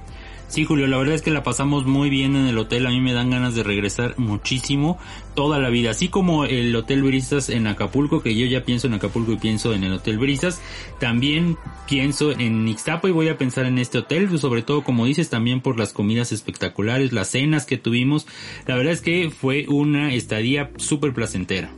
[0.56, 2.86] Sí, Julio, la verdad es que la pasamos muy bien en el hotel.
[2.86, 4.98] A mí me dan ganas de regresar muchísimo
[5.34, 5.90] toda la vida.
[5.90, 9.74] Así como el Hotel Brisas en Acapulco, que yo ya pienso en Acapulco y pienso
[9.74, 10.62] en el Hotel Brisas.
[10.98, 14.38] También pienso en Ixtapa y voy a pensar en este hotel.
[14.38, 18.26] Sobre todo, como dices, también por las comidas espectaculares, las cenas que tuvimos.
[18.66, 21.70] La verdad es que fue una estadía súper placentera.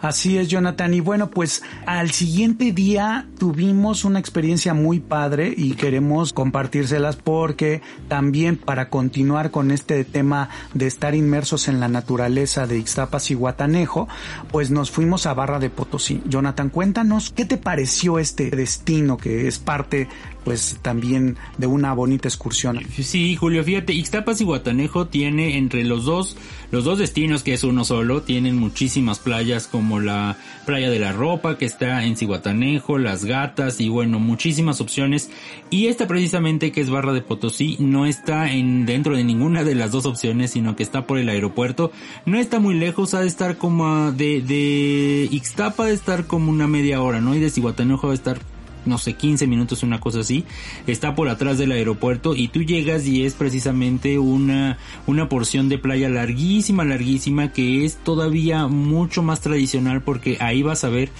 [0.00, 0.94] Así es, Jonathan.
[0.94, 7.82] Y bueno, pues al siguiente día tuvimos una experiencia muy padre y queremos compartírselas porque
[8.08, 13.34] también para continuar con este tema de estar inmersos en la naturaleza de Ixtapas y
[13.34, 14.08] Guatanejo,
[14.50, 16.22] pues nos fuimos a Barra de Potosí.
[16.26, 20.08] Jonathan, cuéntanos qué te pareció este destino que es parte
[20.44, 22.80] pues también de una bonita excursión.
[22.90, 26.36] Sí, Julio, fíjate, Ixtapas y Guatanejo tiene entre los dos,
[26.70, 31.12] los dos destinos que es uno solo, tienen muchísimas playas como la playa de la
[31.12, 35.30] ropa que está en Cihuatanejo, las gatas y bueno, muchísimas opciones.
[35.70, 39.74] Y esta precisamente que es Barra de Potosí no está en dentro de ninguna de
[39.74, 41.92] las dos opciones, sino que está por el aeropuerto.
[42.26, 46.66] No está muy lejos, ha de estar como de, de Ixtapa de estar como una
[46.66, 47.34] media hora, ¿no?
[47.34, 48.40] Y de Cihuatanejo va a estar
[48.86, 50.44] no sé, 15 minutos, una cosa así,
[50.86, 55.78] está por atrás del aeropuerto y tú llegas y es precisamente una, una porción de
[55.78, 61.10] playa larguísima, larguísima, que es todavía mucho más tradicional porque ahí vas a ver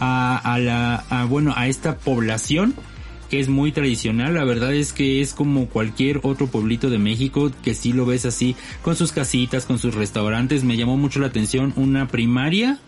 [0.00, 2.74] a, a la, bueno, a esta población
[3.28, 7.50] que es muy tradicional, la verdad es que es como cualquier otro pueblito de México
[7.62, 11.26] que sí lo ves así, con sus casitas, con sus restaurantes, me llamó mucho la
[11.26, 12.78] atención una primaria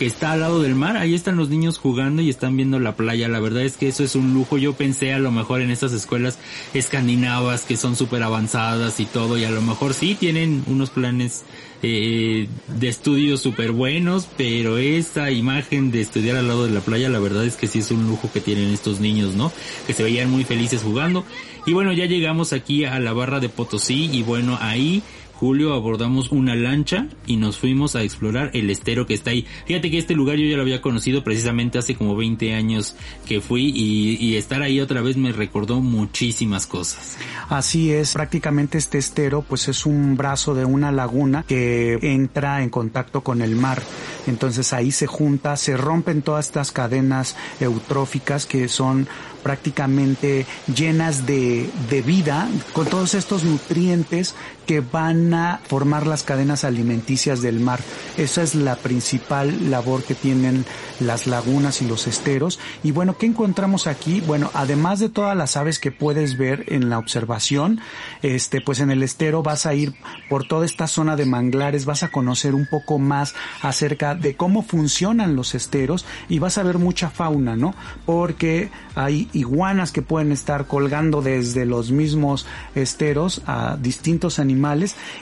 [0.00, 0.96] que está al lado del mar.
[0.96, 3.28] Ahí están los niños jugando y están viendo la playa.
[3.28, 4.56] La verdad es que eso es un lujo.
[4.56, 6.38] Yo pensé a lo mejor en estas escuelas
[6.72, 9.36] escandinavas que son súper avanzadas y todo.
[9.36, 11.44] Y a lo mejor sí tienen unos planes
[11.82, 14.26] eh, de estudios súper buenos.
[14.38, 17.80] Pero esta imagen de estudiar al lado de la playa, la verdad es que sí
[17.80, 19.52] es un lujo que tienen estos niños, ¿no?
[19.86, 21.26] Que se veían muy felices jugando.
[21.66, 25.02] Y bueno, ya llegamos aquí a la barra de Potosí y bueno, ahí
[25.40, 29.46] julio abordamos una lancha y nos fuimos a explorar el estero que está ahí.
[29.64, 33.40] Fíjate que este lugar yo ya lo había conocido precisamente hace como 20 años que
[33.40, 37.16] fui y, estar ahí otra vez me recordó muchísimas cosas.
[37.48, 42.68] Así es, prácticamente este estero pues es un brazo de una laguna que entra en
[42.68, 43.82] contacto con el mar.
[44.26, 49.08] Entonces ahí se junta, se rompen todas estas cadenas eutróficas que son
[49.42, 54.34] prácticamente llenas de, de vida, con todos estos nutrientes
[54.70, 57.80] que van a formar las cadenas alimenticias del mar.
[58.16, 60.64] Esa es la principal labor que tienen
[61.00, 62.60] las lagunas y los esteros.
[62.84, 64.20] Y bueno, ¿qué encontramos aquí?
[64.20, 67.80] Bueno, además de todas las aves que puedes ver en la observación,
[68.22, 69.92] este, pues en el estero vas a ir
[70.28, 74.62] por toda esta zona de manglares, vas a conocer un poco más acerca de cómo
[74.62, 77.74] funcionan los esteros y vas a ver mucha fauna, ¿no?
[78.06, 84.59] Porque hay iguanas que pueden estar colgando desde los mismos esteros a distintos animales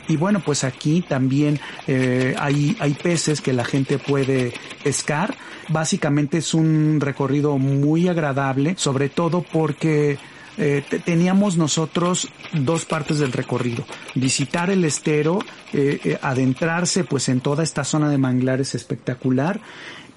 [0.08, 5.34] y bueno pues aquí también eh, hay, hay peces que la gente puede pescar.
[5.68, 10.18] Básicamente es un recorrido muy agradable sobre todo porque
[10.56, 13.84] eh, teníamos nosotros dos partes del recorrido.
[14.14, 15.38] Visitar el estero,
[15.72, 19.60] eh, adentrarse pues en toda esta zona de manglares espectacular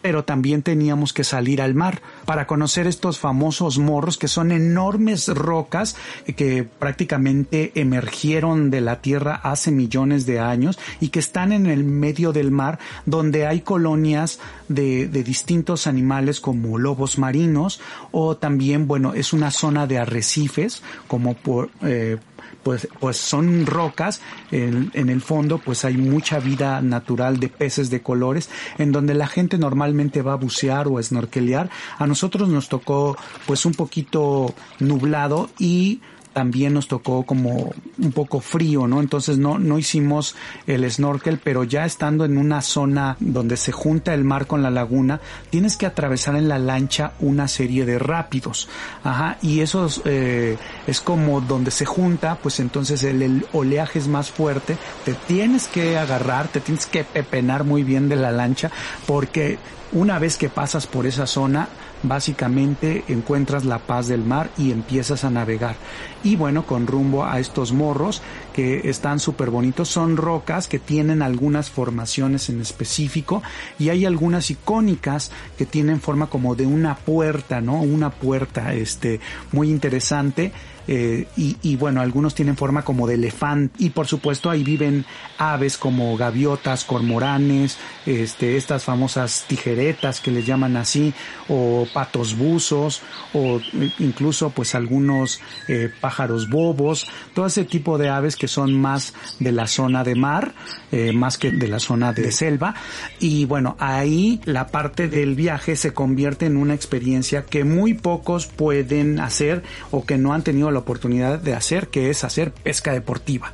[0.02, 5.28] pero también teníamos que salir al mar para conocer estos famosos morros que son enormes
[5.28, 5.96] rocas
[6.36, 11.84] que prácticamente emergieron de la tierra hace millones de años y que están en el
[11.84, 17.80] medio del mar donde hay colonias de, de distintos animales como lobos marinos
[18.12, 22.18] o también bueno es una zona de arrecifes como por, eh,
[22.64, 24.22] pues, pues son rocas,
[24.52, 29.14] en, en, el fondo pues hay mucha vida natural de peces de colores, en donde
[29.14, 31.70] la gente normalmente va a bucear o a snorkelear.
[31.98, 36.02] A nosotros nos tocó pues un poquito nublado y
[36.34, 39.02] también nos tocó como un poco frío, ¿no?
[39.02, 40.36] Entonces no, no hicimos
[40.68, 44.70] el snorkel, pero ya estando en una zona donde se junta el mar con la
[44.70, 48.70] laguna, tienes que atravesar en la lancha una serie de rápidos,
[49.04, 54.08] ajá, y eso eh, es como donde se junta, pues entonces el, el, oleaje es
[54.08, 58.72] más fuerte, te tienes que agarrar, te tienes que pepenar muy bien de la lancha,
[59.06, 59.58] porque
[59.92, 61.68] una vez que pasas por esa zona,
[62.04, 65.76] básicamente encuentras la paz del mar y empiezas a navegar.
[66.24, 68.22] Y bueno, con rumbo a estos morros
[68.54, 73.42] que están súper bonitos, son rocas que tienen algunas formaciones en específico
[73.80, 77.82] y hay algunas icónicas que tienen forma como de una puerta, ¿no?
[77.82, 79.20] Una puerta, este,
[79.52, 80.52] muy interesante
[80.94, 85.06] eh, y, y, bueno, algunos tienen forma como de elefante y por supuesto ahí viven
[85.38, 91.14] aves como gaviotas, cormoranes, este, estas famosas tijeretas que les llaman así,
[91.48, 93.62] o patos buzos, o
[94.00, 99.54] incluso pues algunos eh, pájaros bobos, todo ese tipo de aves que son más de
[99.54, 100.54] la zona de mar,
[100.92, 102.76] eh, más que de la zona de selva.
[103.18, 108.48] Y bueno, ahí la parte del viaje se convierte en una experiencia que muy pocos
[108.48, 112.94] pueden hacer o que no han tenido la oportunidad de hacer, que es hacer pesca
[112.94, 113.54] deportiva.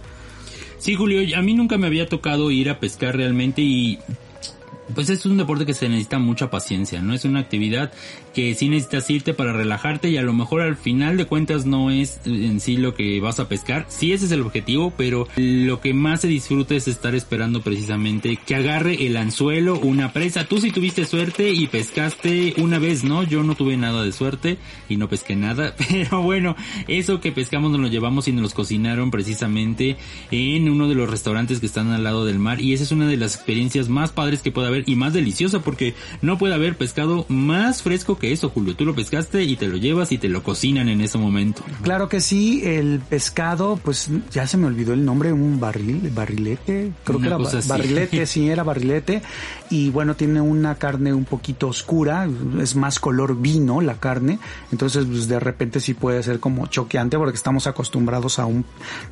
[0.79, 3.99] Sí, Julio, a mí nunca me había tocado ir a pescar realmente y
[4.93, 7.13] Pues es un deporte que se necesita mucha paciencia, ¿no?
[7.13, 7.91] Es una actividad
[8.33, 11.91] que sí necesitas irte para relajarte y a lo mejor al final de cuentas no
[11.91, 13.85] es en sí lo que vas a pescar.
[13.89, 18.37] Sí ese es el objetivo, pero lo que más se disfruta es estar esperando precisamente
[18.37, 20.45] que agarre el anzuelo una presa.
[20.45, 23.23] Tú sí tuviste suerte y pescaste una vez, ¿no?
[23.23, 26.55] Yo no tuve nada de suerte y no pesqué nada, pero bueno,
[26.87, 29.97] eso que pescamos nos lo llevamos y nos los cocinaron precisamente
[30.31, 33.07] en uno de los restaurantes que están al lado del mar y esa es una
[33.07, 36.75] de las experiencias más padres que puede haber y más deliciosa porque no puede haber
[36.77, 38.75] pescado más fresco que eso, Julio.
[38.75, 41.63] Tú lo pescaste y te lo llevas y te lo cocinan en ese momento.
[41.81, 46.91] Claro que sí, el pescado, pues ya se me olvidó el nombre, un barril, barrilete,
[47.03, 49.21] creo que era barrilete, sí, era barrilete
[49.69, 52.27] y bueno, tiene una carne un poquito oscura,
[52.59, 54.39] es más color vino la carne,
[54.71, 58.65] entonces pues de repente sí puede ser como choqueante porque estamos acostumbrados a un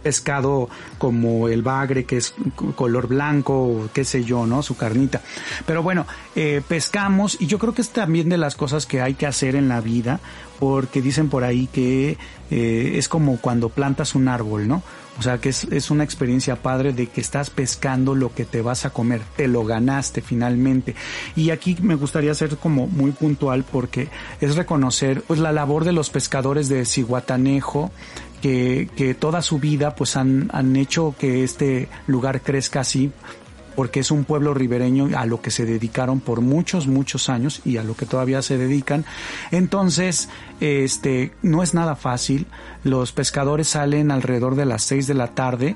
[0.04, 2.34] pescado como el bagre que es
[2.76, 4.62] color blanco, qué sé yo, ¿no?
[4.64, 5.22] Su carnita.
[5.66, 9.16] Pero bueno, eh, pescamos y yo creo que es también de las cosas que hay
[9.16, 10.20] que hacer en la vida
[10.60, 12.18] porque dicen por ahí que
[12.52, 14.84] eh, es como cuando plantas un árbol, ¿no?
[15.18, 18.62] O sea que es, es, una experiencia padre de que estás pescando lo que te
[18.62, 20.94] vas a comer, te lo ganaste finalmente.
[21.36, 24.10] Y aquí me gustaría ser como muy puntual porque
[24.42, 27.92] es reconocer pues la labor de los pescadores de Cihuatanejo,
[28.42, 33.12] que, que toda su vida pues han, han hecho que este lugar crezca así
[33.76, 37.78] porque es un pueblo ribereño a lo que se dedicaron por muchos, muchos años y
[37.78, 39.06] a lo que todavía se dedican.
[39.52, 42.48] Entonces, este, no es nada fácil.
[42.84, 45.76] Los pescadores salen alrededor de las 6 de la tarde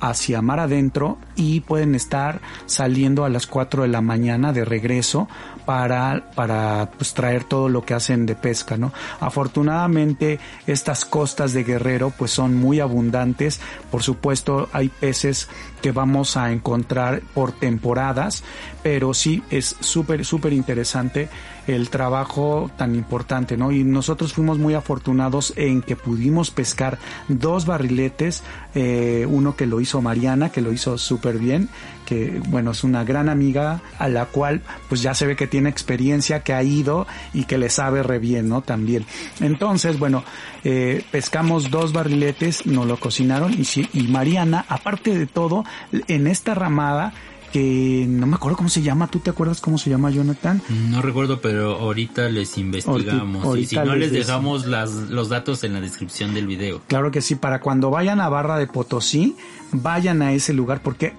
[0.00, 5.28] hacia mar adentro y pueden estar saliendo a las 4 de la mañana de regreso
[5.66, 8.92] para, para pues, traer todo lo que hacen de pesca, ¿no?
[9.20, 13.60] Afortunadamente estas costas de Guerrero pues son muy abundantes.
[13.90, 15.48] Por supuesto hay peces
[15.82, 18.44] que vamos a encontrar por temporadas,
[18.82, 21.28] pero sí es súper, súper interesante
[21.66, 23.72] el trabajo tan importante, ¿no?
[23.72, 26.98] Y nosotros fuimos muy afortunados en que pudimos pescar
[27.28, 31.68] dos barriletes, eh, uno que lo hizo Mariana, que lo hizo súper bien,
[32.06, 35.68] que bueno, es una gran amiga a la cual pues ya se ve que tiene
[35.68, 38.62] experiencia, que ha ido y que le sabe re bien, ¿no?
[38.62, 39.04] También.
[39.40, 40.24] Entonces, bueno,
[40.64, 45.64] eh, pescamos dos barriletes, nos lo cocinaron y, y Mariana, aparte de todo,
[46.08, 47.12] en esta ramada,
[47.52, 49.06] que no me acuerdo cómo se llama.
[49.06, 50.60] ¿Tú te acuerdas cómo se llama, Jonathan?
[50.90, 53.56] No recuerdo, pero ahorita les investigamos.
[53.56, 56.82] y si no, les, dejamos las, los datos en la descripción del video.
[56.86, 59.36] Claro que sí, para cuando vayan a Barra de Potosí,
[59.72, 61.14] vayan a ese lugar porque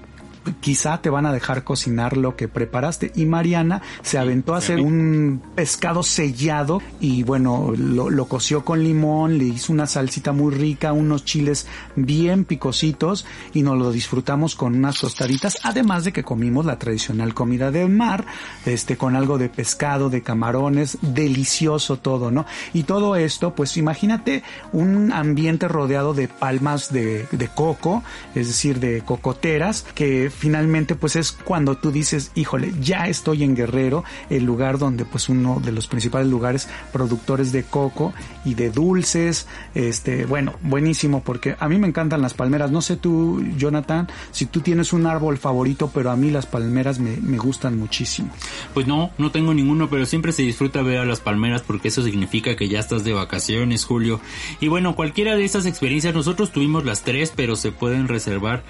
[0.59, 3.11] quizá te van a dejar cocinar lo que preparaste.
[3.15, 8.83] Y Mariana se aventó a hacer un pescado sellado y bueno, lo, lo, coció con
[8.83, 14.55] limón, le hizo una salsita muy rica, unos chiles bien picositos y nos lo disfrutamos
[14.55, 18.25] con unas tostaditas, además de que comimos la tradicional comida del mar,
[18.65, 22.45] este, con algo de pescado, de camarones, delicioso todo, ¿no?
[22.73, 28.03] Y todo esto, pues imagínate un ambiente rodeado de palmas de, de coco,
[28.35, 33.55] es decir, de cocoteras, que finalmente pues es cuando tú dices, híjole, ya estoy en
[33.55, 38.13] Guerrero, el lugar donde pues uno de los principales lugares productores de coco
[38.45, 42.97] y de dulces, este, bueno, buenísimo porque a mí me encantan las palmeras, no sé
[42.97, 47.37] tú, Jonathan, si tú tienes un árbol favorito, pero a mí las palmeras me, me
[47.37, 48.29] gustan muchísimo.
[48.73, 52.03] Pues no, no tengo ninguno, pero siempre se disfruta ver a las palmeras porque eso
[52.03, 54.19] significa que ya estás de vacaciones, Julio.
[54.59, 58.63] Y bueno, cualquiera de esas experiencias, nosotros tuvimos las tres, pero se pueden reservar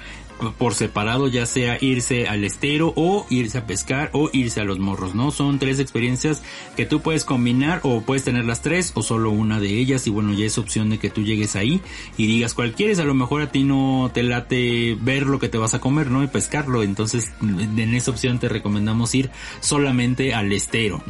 [0.58, 4.80] por separado, ya sea irse al estero o irse a pescar o irse a los
[4.80, 5.32] morros, ¿no?
[5.32, 6.44] Son tres experiencias
[6.76, 10.10] que tú puedes combinar o puedes tener las tres o solo una de ellas y
[10.10, 11.82] bueno, ya es opción de que tú llegues ahí
[12.18, 15.50] y digas cuál quieres, a lo mejor a ti no te late ver lo que
[15.50, 16.24] te vas a comer, ¿no?
[16.24, 21.02] Y pescarlo, entonces en esa opción te recomendamos ir solamente al estero.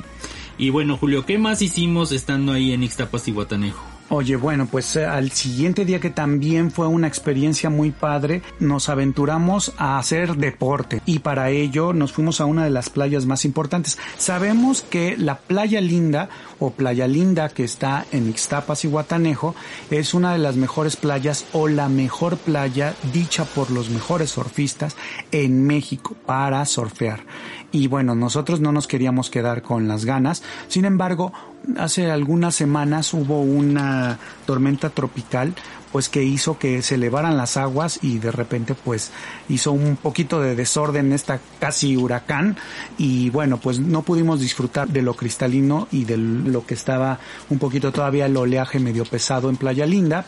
[0.57, 3.96] Y bueno, Julio, ¿qué más hicimos estando ahí en Ixtapas y Guatanejo?
[4.09, 8.87] Oye, bueno, pues eh, al siguiente día que también fue una experiencia muy padre, nos
[8.87, 13.43] aventuramos a hacer deporte y para ello nos fuimos a una de las playas más
[13.43, 13.97] importantes.
[14.17, 19.55] Sabemos que la Playa Linda o Playa Linda que está en Ixtapas y Guatanejo
[19.91, 24.95] es una de las mejores playas o la mejor playa dicha por los mejores surfistas
[25.33, 27.25] en México para surfear.
[27.71, 30.41] Y bueno, nosotros no nos queríamos quedar con las ganas.
[30.69, 31.33] Sin embargo,
[31.77, 35.53] hace algunas semanas hubo una tormenta tropical
[35.91, 39.11] pues que hizo que se elevaran las aguas y de repente pues
[39.49, 42.57] hizo un poquito de desorden esta casi huracán
[42.97, 47.19] y bueno pues no pudimos disfrutar de lo cristalino y de lo que estaba
[47.49, 50.25] un poquito todavía el oleaje medio pesado en Playa Linda,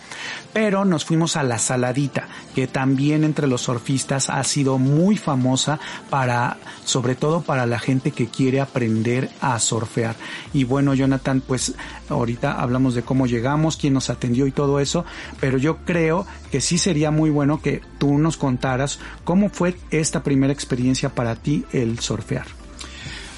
[0.53, 5.79] pero nos fuimos a la Saladita, que también entre los surfistas ha sido muy famosa
[6.09, 10.15] para, sobre todo para la gente que quiere aprender a surfear.
[10.53, 11.73] Y bueno, Jonathan, pues
[12.09, 15.05] ahorita hablamos de cómo llegamos, quién nos atendió y todo eso,
[15.39, 20.23] pero yo creo que sí sería muy bueno que tú nos contaras cómo fue esta
[20.23, 22.59] primera experiencia para ti el surfear.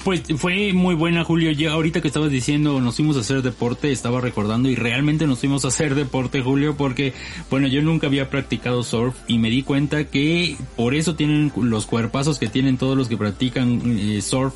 [0.04, 1.52] Pues fue muy buena, Julio.
[1.52, 5.38] Ya ahorita que estabas diciendo nos fuimos a hacer deporte, estaba recordando y realmente nos
[5.38, 7.12] fuimos a hacer deporte, Julio, porque,
[7.50, 11.86] bueno, yo nunca había practicado surf y me di cuenta que por eso tienen los
[11.86, 14.54] cuerpazos que tienen todos los que practican eh, surf,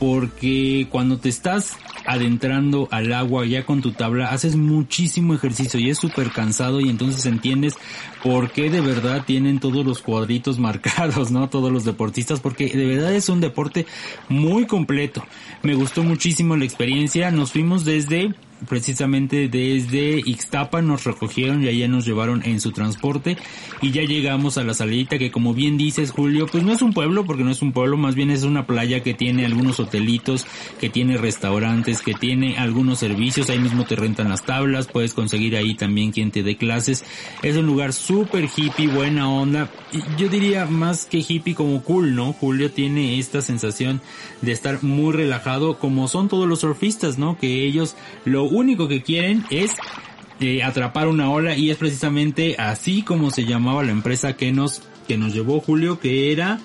[0.00, 1.76] porque cuando te estás
[2.08, 6.88] adentrando al agua ya con tu tabla haces muchísimo ejercicio y es súper cansado y
[6.88, 7.74] entonces entiendes
[8.22, 11.50] por qué de verdad tienen todos los cuadritos marcados, ¿no?
[11.50, 13.86] Todos los deportistas, porque de verdad es un deporte
[14.28, 15.22] muy completo.
[15.62, 18.34] Me gustó muchísimo la experiencia, nos fuimos desde
[18.66, 23.36] precisamente desde Ixtapa nos recogieron y allá nos llevaron en su transporte
[23.82, 26.92] y ya llegamos a la salita que como bien dices Julio, pues no es un
[26.92, 30.46] pueblo porque no es un pueblo, más bien es una playa que tiene algunos hotelitos,
[30.80, 35.56] que tiene restaurantes, que tiene algunos servicios, ahí mismo te rentan las tablas, puedes conseguir
[35.56, 37.04] ahí también quien te dé clases,
[37.42, 39.70] es un lugar súper hippie, buena onda,
[40.16, 42.32] yo diría más que hippie como cool, ¿no?
[42.32, 44.00] Julio tiene esta sensación
[44.42, 47.38] de estar muy relajado como son todos los surfistas, ¿no?
[47.38, 49.72] Que ellos lo único que quieren es
[50.40, 54.82] eh, atrapar una ola y es precisamente así como se llamaba la empresa que nos
[55.06, 56.60] que nos llevó Julio que era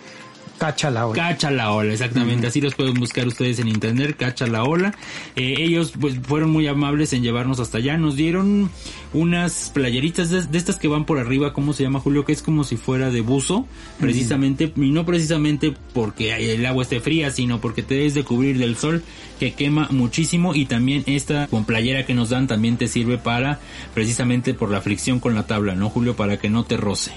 [0.57, 1.21] Cacha la ola.
[1.21, 2.47] Cacha la ola, exactamente.
[2.47, 4.93] Así los pueden buscar ustedes en internet, Cacha la ola.
[5.35, 7.97] Eh, ellos pues fueron muy amables en llevarnos hasta allá.
[7.97, 8.69] Nos dieron
[9.13, 12.25] unas playeritas de, estas que van por arriba, ¿cómo se llama Julio?
[12.25, 13.67] Que es como si fuera de buzo,
[13.99, 18.57] precisamente, y no precisamente porque el agua esté fría, sino porque te debes de cubrir
[18.57, 19.03] del sol
[19.39, 23.59] que quema muchísimo y también esta con playera que nos dan también te sirve para
[23.93, 26.15] precisamente por la fricción con la tabla, ¿no Julio?
[26.15, 27.11] Para que no te roce.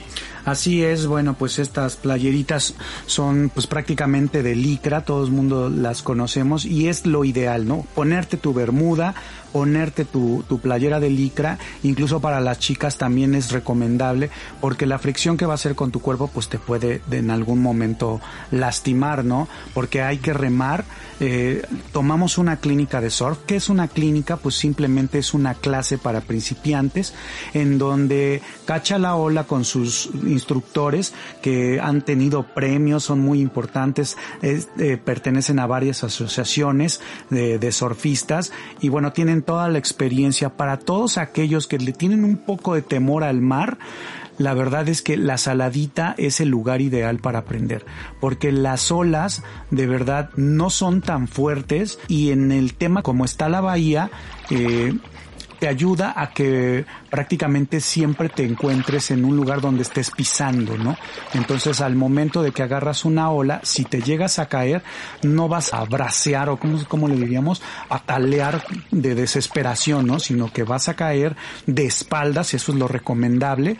[0.46, 2.74] Así es, bueno, pues estas playeritas
[3.06, 7.84] son pues prácticamente de licra, todo el mundo las conocemos y es lo ideal, ¿no?
[7.96, 9.16] Ponerte tu bermuda,
[9.52, 14.30] ponerte tu, tu playera de licra, incluso para las chicas también es recomendable
[14.60, 17.60] porque la fricción que va a hacer con tu cuerpo pues te puede en algún
[17.60, 18.20] momento
[18.50, 19.48] lastimar, ¿no?
[19.74, 20.84] Porque hay que remar.
[21.18, 23.38] Eh, tomamos una clínica de surf.
[23.46, 24.36] ¿Qué es una clínica?
[24.36, 27.14] Pues simplemente es una clase para principiantes
[27.54, 34.16] en donde cacha la ola con sus instructores que han tenido premios, son muy importantes,
[34.42, 40.78] eh, pertenecen a varias asociaciones de, de surfistas y bueno, tienen toda la experiencia para
[40.78, 43.78] todos aquellos que le tienen un poco de temor al mar.
[44.38, 47.86] La verdad es que la saladita es el lugar ideal para aprender,
[48.20, 53.48] porque las olas de verdad no son tan fuertes y en el tema como está
[53.48, 54.10] la bahía,
[54.50, 54.92] eh,
[55.58, 60.96] te ayuda a que prácticamente siempre te encuentres en un lugar donde estés pisando, ¿no?
[61.34, 64.82] Entonces al momento de que agarras una ola, si te llegas a caer,
[65.22, 70.18] no vas a bracear o como, como le diríamos, a talear de desesperación, ¿no?
[70.18, 71.36] Sino que vas a caer
[71.66, 73.78] de espaldas, eso es lo recomendable,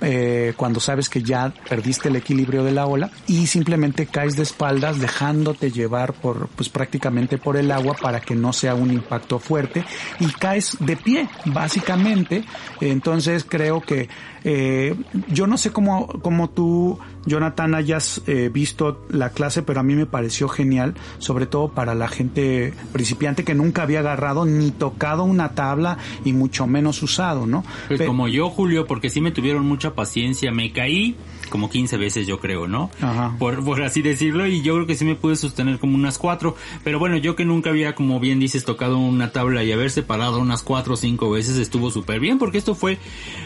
[0.00, 4.42] eh, cuando sabes que ya perdiste el equilibrio de la ola y simplemente caes de
[4.42, 9.38] espaldas dejándote llevar por pues prácticamente por el agua para que no sea un impacto
[9.38, 9.84] fuerte
[10.20, 12.44] y caes de pie básicamente.
[12.80, 14.08] Entonces creo que
[14.48, 14.94] eh,
[15.26, 19.96] yo no sé cómo, cómo tú, Jonathan, hayas eh, visto la clase, pero a mí
[19.96, 25.24] me pareció genial, sobre todo para la gente principiante que nunca había agarrado ni tocado
[25.24, 27.64] una tabla y mucho menos usado, ¿no?
[27.88, 31.16] Pues como yo, Julio, porque sí me tuvieron mucha paciencia, me caí
[31.48, 32.90] como 15 veces yo creo, ¿no?
[33.00, 33.34] Ajá.
[33.38, 36.56] Por, por así decirlo, y yo creo que sí me pude sostener como unas cuatro,
[36.84, 40.38] pero bueno, yo que nunca había, como bien dices, tocado una tabla y haberse parado
[40.38, 42.98] unas cuatro o cinco veces estuvo súper bien, porque esto fue,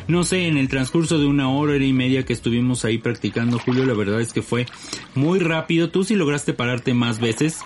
[0.08, 3.58] no sé, en el transcurso de una hora, hora y media que estuvimos ahí practicando,
[3.58, 4.66] Julio, la verdad es que fue
[5.14, 7.60] muy rápido, tú sí lograste pararte más veces,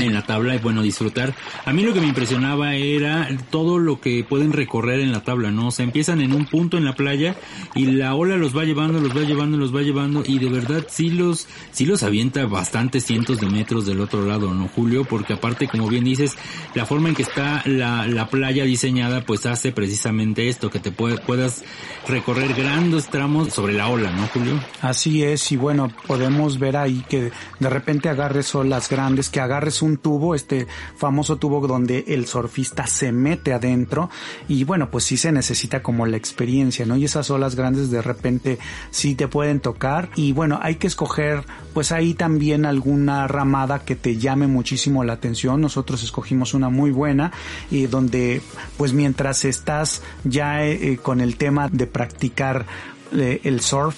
[0.00, 1.34] en la tabla y bueno, disfrutar.
[1.64, 5.50] A mí lo que me impresionaba era todo lo que pueden recorrer en la tabla,
[5.50, 5.68] ¿no?
[5.68, 7.36] O sea, empiezan en un punto en la playa
[7.74, 10.86] y la ola los va llevando, los va llevando, los va llevando y de verdad
[10.88, 15.04] sí los, sí los avienta bastantes cientos de metros del otro lado, ¿no, Julio?
[15.04, 16.36] Porque aparte, como bien dices,
[16.74, 20.92] la forma en que está la, la playa diseñada pues hace precisamente esto, que te
[20.92, 21.64] puedas
[22.08, 24.60] recorrer grandes tramos sobre la ola, ¿no, Julio?
[24.80, 29.81] Así es y bueno, podemos ver ahí que de repente agarres olas grandes, que agarres
[29.82, 30.66] un tubo, este
[30.96, 34.10] famoso tubo donde el surfista se mete adentro
[34.48, 36.96] y bueno, pues sí se necesita como la experiencia, ¿no?
[36.96, 38.58] Y esas olas grandes de repente
[38.90, 43.96] sí te pueden tocar y bueno, hay que escoger pues ahí también alguna ramada que
[43.96, 45.60] te llame muchísimo la atención.
[45.60, 47.32] Nosotros escogimos una muy buena
[47.70, 48.42] y donde
[48.76, 52.66] pues mientras estás ya eh, con el tema de practicar
[53.12, 53.96] eh, el surf,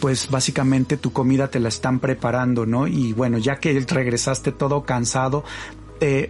[0.00, 2.86] pues básicamente tu comida te la están preparando, ¿no?
[2.86, 5.44] Y bueno, ya que regresaste todo cansado,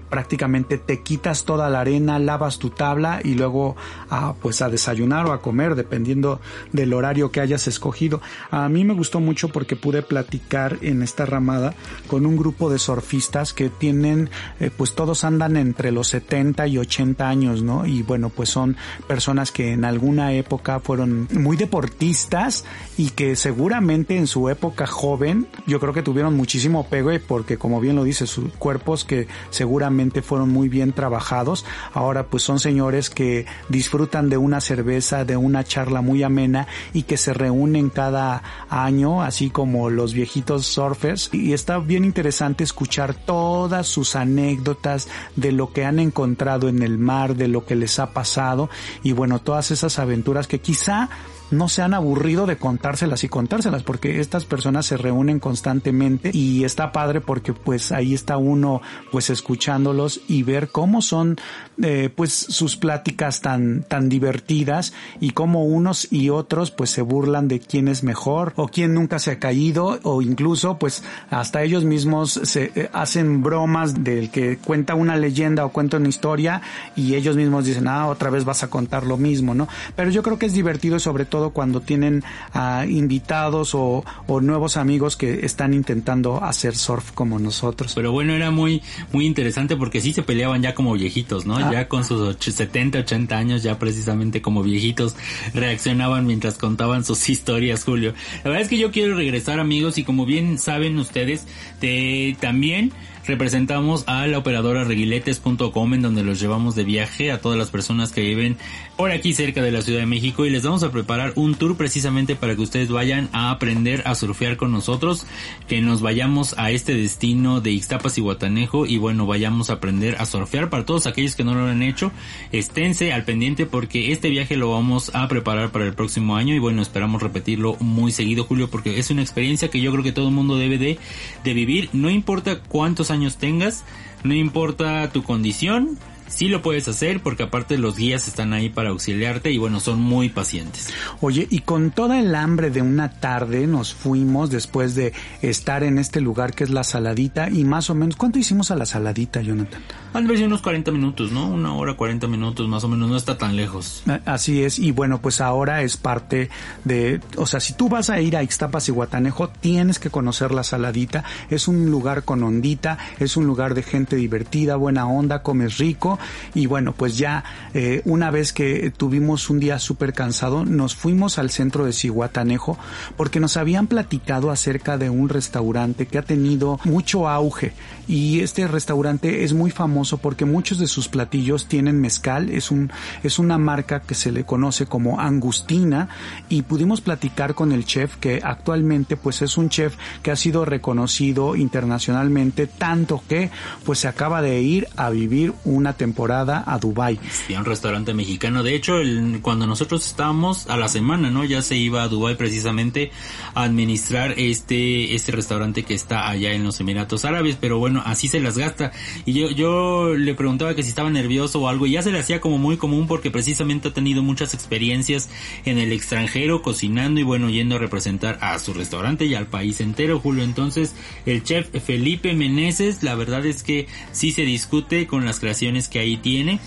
[0.09, 3.77] prácticamente te quitas toda la arena, lavas tu tabla y luego
[4.11, 6.41] a, pues a desayunar o a comer dependiendo
[6.73, 8.21] del horario que hayas escogido.
[8.51, 11.75] A mí me gustó mucho porque pude platicar en esta ramada
[12.07, 16.79] con un grupo de surfistas que tienen eh, pues todos andan entre los 70 y
[16.79, 17.87] 80 años, ¿no?
[17.87, 22.65] Y bueno, pues son personas que en alguna época fueron muy deportistas
[22.97, 27.81] y que seguramente en su época joven yo creo que tuvieron muchísimo pegue porque como
[27.81, 29.27] bien lo dice sus cuerpos que
[29.65, 31.65] seguramente fueron muy bien trabajados.
[31.95, 37.05] Ahora pues son señores que disfrutan de una cerveza, de una charla muy amena y
[37.05, 41.31] que se reúnen cada año, así como los viejitos surfers.
[41.33, 46.99] Y está bien interesante escuchar todas sus anécdotas de lo que han encontrado en el
[46.99, 48.69] mar, de lo que les ha pasado
[49.03, 51.09] y bueno, todas esas aventuras que quizá
[51.51, 56.65] no se han aburrido de contárselas y contárselas porque estas personas se reúnen constantemente y
[56.65, 58.81] está padre porque pues ahí está uno
[59.13, 61.37] pues escuchándolos y ver cómo son
[61.83, 67.49] eh, pues sus pláticas tan tan divertidas y cómo unos y otros pues se burlan
[67.49, 71.85] de quién es mejor o quién nunca se ha caído o incluso pues hasta ellos
[71.85, 76.63] mismos se eh, hacen bromas del que cuenta una leyenda o cuenta una historia
[76.97, 80.23] y ellos mismos dicen ah otra vez vas a contar lo mismo no pero yo
[80.23, 82.23] creo que es divertido sobre todo cuando tienen
[82.53, 84.05] a invitados o,
[84.41, 87.93] nuevos amigos que están intentando hacer surf como nosotros.
[87.95, 88.83] Pero bueno, era muy,
[89.13, 91.57] muy interesante porque sí se peleaban ya como viejitos, ¿no?
[91.57, 91.71] Ah.
[91.73, 95.17] Ya con sus 70, 80 años, ya precisamente como viejitos,
[95.55, 98.15] reaccionaban mientras contaban sus historias, Julio.
[98.39, 101.47] La verdad es que yo quiero regresar, amigos, y como bien saben ustedes,
[101.81, 102.93] de, también
[103.27, 108.13] representamos a la operadora reguiletes.com en donde los llevamos de viaje a todas las personas
[108.13, 108.57] que viven
[108.97, 111.77] por aquí cerca de la Ciudad de México y les vamos a preparar un tour
[111.77, 115.27] precisamente para que ustedes vayan a aprender a surfear con nosotros,
[115.69, 120.17] que nos vayamos a este destino de Ixtapas y Guatanejo y bueno, vayamos a aprender
[120.19, 120.71] a surfear.
[120.71, 122.13] Para todos aquellos que no lo han hecho,
[122.53, 126.59] esténse al pendiente porque este viaje lo vamos a preparar para el próximo año y
[126.59, 130.29] bueno, esperamos repetirlo muy seguido Julio porque es una experiencia que yo creo que todo
[130.29, 130.99] el mundo debe de,
[131.43, 133.85] de vivir, no importa cuántos años tengas,
[134.23, 135.99] no importa tu condición,
[136.29, 140.01] sí lo puedes hacer porque aparte los guías están ahí para auxiliarte y bueno, son
[140.01, 140.93] muy pacientes.
[141.21, 145.13] Oye, y con toda el hambre de una tarde nos fuimos después de
[145.43, 148.77] estar en este lugar que es la saladita y más o menos, ¿cuánto hicimos a
[148.77, 149.83] la saladita, Jonathan?
[150.13, 151.49] Han de unos 40 minutos, ¿no?
[151.49, 154.03] Una hora 40 minutos más o menos, no está tan lejos.
[154.25, 156.51] Así es, y bueno, pues ahora es parte
[156.85, 160.53] de, o sea, si tú vas a ir a Ixtapas y Guatanejo, tienes que conocer
[160.53, 165.43] la saladita, es un lugar con ondita, es un lugar de gente divertida, buena onda,
[165.43, 166.14] comes rico
[166.55, 167.45] y bueno, pues ya
[167.75, 172.79] eh, una vez que tuvimos un día súper cansado, nos fuimos al centro de Cihuatanejo
[173.17, 177.73] porque nos habían platicado acerca de un restaurante que ha tenido mucho auge.
[178.07, 182.91] Y este restaurante es muy famoso porque muchos de sus platillos tienen mezcal, es un
[183.23, 186.09] es una marca que se le conoce como Angustina
[186.49, 190.65] y pudimos platicar con el chef que actualmente pues es un chef que ha sido
[190.65, 193.51] reconocido internacionalmente tanto que
[193.85, 197.19] pues se acaba de ir a vivir una temporada temporada a Dubai.
[197.31, 198.63] Sí, un restaurante mexicano.
[198.63, 198.97] De hecho,
[199.41, 201.45] cuando nosotros estábamos a la semana, ¿no?
[201.45, 203.11] Ya se iba a Dubai precisamente
[203.55, 208.29] a administrar este este restaurante que está allá en los Emiratos Árabes, pero bueno, así
[208.29, 208.93] se las gasta.
[209.25, 212.19] Y yo yo le preguntaba que si estaba nervioso o algo, y ya se le
[212.19, 215.31] hacía como muy común porque precisamente ha tenido muchas experiencias
[215.65, 219.81] en el extranjero cocinando y bueno, yendo a representar a su restaurante y al país
[219.81, 220.45] entero, Julio.
[220.45, 220.95] Entonces,
[221.25, 225.94] el chef Felipe Meneses, la verdad es que sí se discute con las creaciones que
[225.99, 226.61] ahí tiene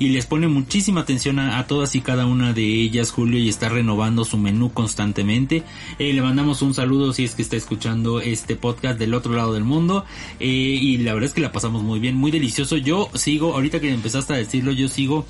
[0.00, 3.68] y les pone muchísima atención a, todas y cada una de ellas, Julio, y está
[3.68, 5.62] renovando su menú constantemente.
[5.98, 9.52] Eh, le mandamos un saludo si es que está escuchando este podcast del otro lado
[9.52, 10.06] del mundo.
[10.40, 12.78] Eh, y la verdad es que la pasamos muy bien, muy delicioso.
[12.78, 15.26] Yo sigo, ahorita que empezaste a decirlo, yo sigo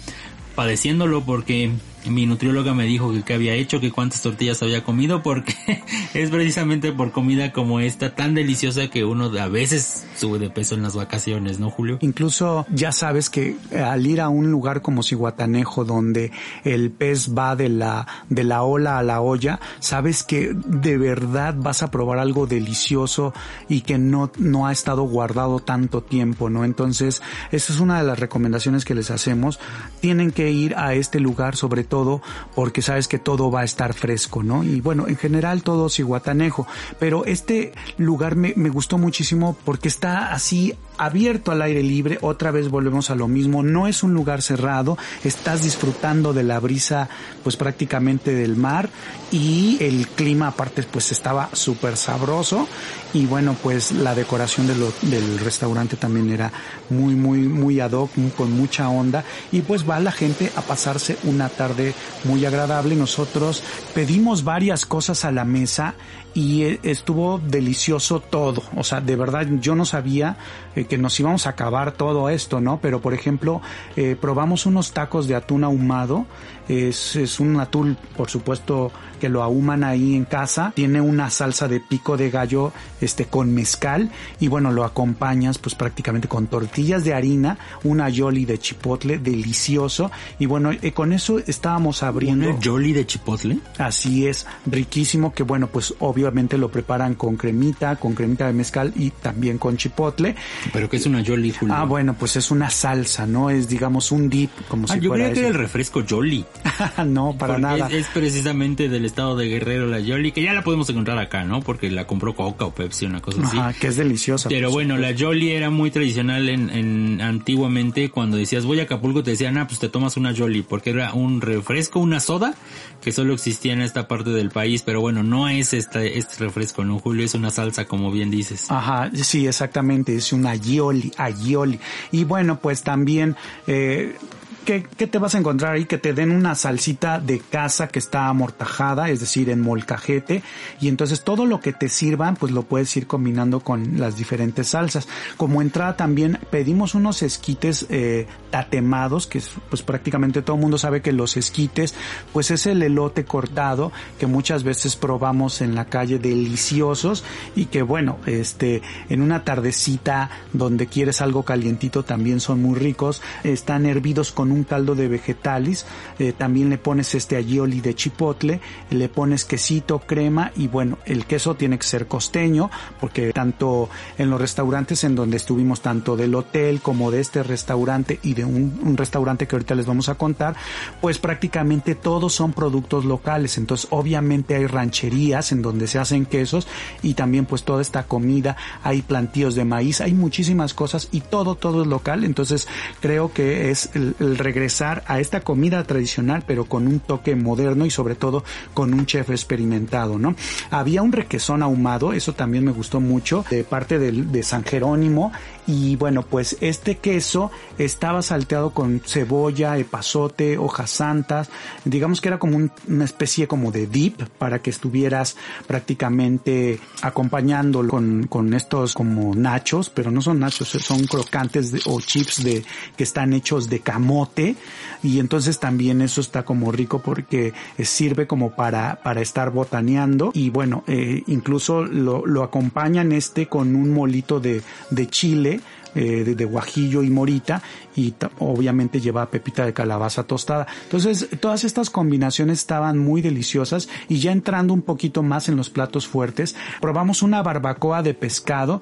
[0.55, 1.73] padeciéndolo porque
[2.07, 5.55] mi nutrióloga me dijo que qué había hecho, que cuántas tortillas había comido, porque
[6.15, 10.75] es precisamente por comida como esta tan deliciosa que uno a veces sube de peso
[10.75, 11.99] en las vacaciones, ¿no, Julio?
[12.01, 16.33] Incluso ya sabes que al ir a un lugar como Cihuatanejo, donde
[16.65, 21.55] el pez va de la, de la ola a la olla, sabes que de verdad
[21.57, 23.33] vas a probar algo delicioso
[23.69, 26.65] y que no, no ha estado guardado tanto tiempo, ¿no?
[26.65, 29.59] Entonces, esa es una de las recomendaciones que les hacemos.
[30.01, 32.23] Tienen que ir a este lugar sobre todo
[32.55, 34.65] porque sabes que todo va a estar fresco, ¿no?
[34.65, 36.67] Y bueno, en general todo Cihuatanejo,
[36.99, 42.51] pero este lugar me, me gustó muchísimo porque está así abierto al aire libre, otra
[42.51, 47.09] vez volvemos a lo mismo, no es un lugar cerrado, estás disfrutando de la brisa
[47.43, 48.91] pues prácticamente del mar
[49.33, 52.69] y el clima aparte pues estaba súper sabroso
[53.13, 56.53] y bueno pues la decoración del restaurante también era
[56.89, 61.17] muy muy muy ad hoc, con mucha onda y pues va la gente a pasarse
[61.25, 61.95] una tarde
[62.25, 63.63] muy agradable, nosotros
[63.95, 65.95] pedimos varias cosas a la mesa
[66.35, 68.63] y eh, estuvo delicioso todo.
[68.77, 70.37] O sea, de verdad yo no sabía
[70.77, 72.79] eh, que nos íbamos a acabar todo esto, ¿no?
[72.81, 73.61] Pero por ejemplo,
[73.97, 76.27] eh, probamos unos tacos de atún ahumado.
[76.69, 80.73] Es, es un atún, por supuesto, que lo ahuman ahí en casa.
[80.75, 84.11] Tiene una salsa de pico de gallo, este, con mezcal.
[84.39, 90.11] Y bueno, lo acompañas pues prácticamente con tortillas de harina, una yoli de chipotle, delicioso.
[90.39, 92.49] Y bueno, con eso estábamos abriendo.
[92.49, 93.59] ¿Una yoli de chipotle?
[93.79, 98.93] Así es, riquísimo, que bueno, pues obviamente lo preparan con cremita, con cremita de mezcal
[98.97, 100.35] y también con chipotle.
[100.73, 101.75] ¿Pero qué es una Jolly, Julio?
[101.75, 103.51] Ah, bueno, pues es una salsa, ¿no?
[103.51, 106.45] Es, digamos, un dip, como ah, si yo creía que era el refresco Jolly.
[107.07, 107.89] no, para nada.
[107.91, 111.61] Es, precisamente del estado de Guerrero la Jolly, que ya la podemos encontrar acá, ¿no?
[111.61, 113.59] Porque la compró Coca o Pepsi, una cosa así.
[113.59, 114.49] Ajá, que es deliciosa.
[114.49, 119.23] Pero bueno, la Jolly era muy tradicional en, en antiguamente cuando decías voy a Acapulco
[119.23, 122.55] te decían, ah, pues te tomas una Jolly, porque era un refresco, una soda,
[123.01, 126.85] que solo existía en esta parte del país, pero bueno, no es este, este refresco,
[126.85, 127.25] ¿no, Julio?
[127.25, 128.71] Es una salsa, como bien dices.
[128.71, 131.79] Ajá, sí, exactamente, es una Aioli, Aioli.
[132.13, 133.37] Y bueno, pues también
[133.67, 134.17] eh,
[134.65, 135.85] ¿qué, te vas a encontrar ahí?
[135.85, 140.43] Que te den una salsita de casa que está amortajada, es decir, en molcajete,
[140.81, 144.69] y entonces todo lo que te sirvan, pues lo puedes ir combinando con las diferentes
[144.69, 145.09] salsas.
[145.37, 151.03] Como entrada también pedimos unos esquites eh, tatemados, que pues prácticamente todo el mundo sabe
[151.03, 151.95] que los esquites,
[152.33, 157.25] pues es el elote cortado que muchas veces probamos en la calle deliciosos
[157.57, 163.23] y que bueno, este, en una tardecita donde quieres algo calientito también son muy ricos,
[163.45, 165.87] están hervidos con un caldo de vegetales,
[166.19, 171.27] eh, también le pones este agioli de chipotle, le pones quesito, crema y bueno, el
[171.27, 172.71] queso tiene que ser costeño
[173.01, 173.89] porque tanto
[174.19, 178.45] en los restaurantes en donde estuvimos, tanto del hotel como de este restaurante y de
[178.45, 180.57] un, restaurante que ahorita les vamos a contar,
[181.01, 186.67] pues prácticamente todos son productos locales, entonces obviamente hay rancherías en donde se hacen quesos
[187.03, 191.55] y también pues toda esta comida, hay plantíos de maíz, hay muchísimas cosas y todo,
[191.55, 192.69] todo es local, entonces
[193.01, 197.91] creo que es el regresar a esta comida tradicional, pero con un toque moderno y
[197.91, 200.35] sobre todo con un chef experimentado, ¿no?
[200.71, 205.33] Había un requesón ahumado, eso también me gustó mucho, de parte de, de San Jerónimo,
[205.67, 211.49] y bueno, pues este queso estaba salteado con cebolla, epazote, hojas santas,
[211.85, 215.37] digamos que era como una especie como de dip para que estuvieras
[215.67, 222.43] prácticamente acompañándolo con, con estos como nachos, pero no son nachos, son crocantes o chips
[222.43, 222.65] de
[222.97, 224.57] que están hechos de camote.
[225.03, 227.53] Y entonces también eso está como rico porque
[227.83, 230.31] sirve como para, para estar botaneando.
[230.35, 235.60] Y bueno, eh, incluso lo, lo acompañan este con un molito de, de chile
[235.95, 237.63] eh, de, guajillo y morita
[237.97, 240.67] y obviamente lleva pepita de calabaza tostada.
[240.85, 245.71] Entonces, todas estas combinaciones estaban muy deliciosas y ya entrando un poquito más en los
[245.71, 248.81] platos fuertes, probamos una barbacoa de pescado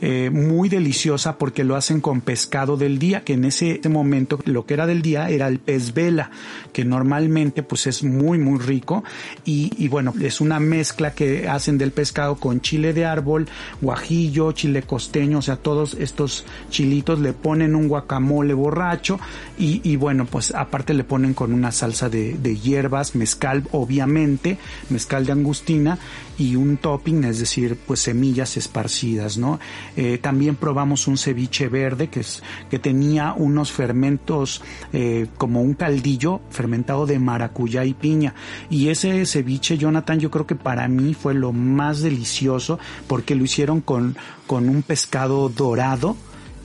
[0.00, 4.66] eh, muy deliciosa porque lo hacen con pescado del día, que en ese momento lo
[4.66, 6.30] que era del día era el pez vela,
[6.72, 9.02] que normalmente pues es muy muy rico
[9.44, 13.48] y, y bueno, es una mezcla que hacen del pescado con chile de árbol,
[13.80, 19.18] guajillo, chile costeño, o sea, todos estos chilitos, le ponen un guacamole borracho
[19.58, 24.58] y, y bueno, pues aparte le ponen con una salsa de, de, hierbas, mezcal obviamente,
[24.88, 25.98] mezcal de angustina
[26.38, 29.60] y un topping, es decir, pues semillas esparcidas, ¿no?
[29.96, 35.74] Eh, también probamos un ceviche verde que, es, que tenía unos fermentos eh, como un
[35.74, 38.34] caldillo fermentado de maracuyá y piña
[38.68, 43.44] y ese ceviche, Jonathan, yo creo que para mí fue lo más delicioso porque lo
[43.44, 46.16] hicieron con, con un pescado dorado,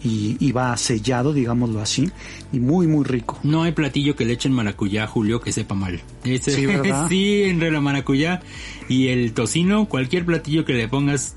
[0.05, 2.11] y, va sellado, digámoslo así,
[2.53, 3.39] y muy, muy rico.
[3.43, 6.01] No hay platillo que le echen maracuyá, Julio, que sepa mal.
[6.23, 7.07] sí, ¿verdad?
[7.09, 8.41] sí, entre la maracuyá
[8.87, 11.35] y el tocino, cualquier platillo que le pongas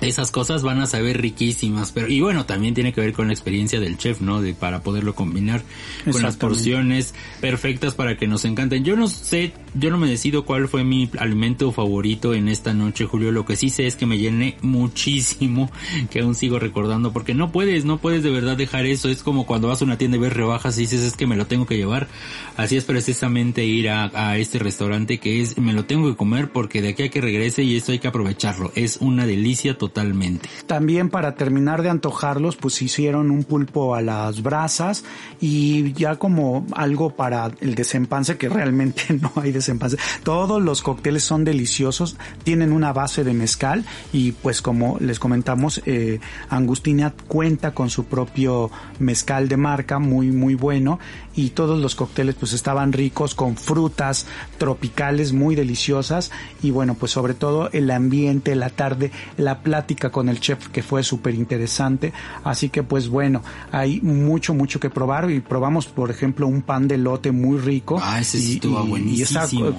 [0.00, 3.32] esas cosas van a saber riquísimas, pero y bueno, también tiene que ver con la
[3.32, 4.40] experiencia del chef, ¿no?
[4.40, 5.62] De para poderlo combinar
[6.10, 8.84] con las porciones perfectas para que nos encanten.
[8.84, 13.04] Yo no sé, yo no me decido cuál fue mi alimento favorito en esta noche,
[13.04, 13.30] Julio.
[13.30, 15.70] Lo que sí sé es que me llené muchísimo,
[16.10, 19.08] que aún sigo recordando, porque no puedes, no puedes de verdad dejar eso.
[19.08, 21.36] Es como cuando vas a una tienda y ves rebajas y dices es que me
[21.36, 22.08] lo tengo que llevar.
[22.56, 26.50] Así es precisamente ir a, a este restaurante que es me lo tengo que comer
[26.50, 28.72] porque de aquí a que regrese y esto hay que aprovecharlo.
[28.74, 30.48] Es una delicia total totalmente.
[30.66, 35.04] También para terminar de antojarlos, pues hicieron un pulpo a las brasas
[35.40, 39.96] y ya como algo para el desempance, que realmente no hay desempance.
[40.22, 45.82] Todos los cócteles son deliciosos, tienen una base de mezcal y pues como les comentamos,
[45.86, 50.98] eh, Angustina cuenta con su propio mezcal de marca muy muy bueno
[51.34, 54.26] y todos los cócteles pues estaban ricos con frutas
[54.58, 56.30] tropicales muy deliciosas
[56.62, 60.82] y bueno pues sobre todo el ambiente, la tarde, la plata con el chef que
[60.82, 62.12] fue súper interesante.
[62.44, 66.86] Así que pues bueno, hay mucho, mucho que probar y probamos por ejemplo un pan
[66.86, 67.98] de lote muy rico.
[68.02, 69.74] Ah, ese sí estuvo buenísimo.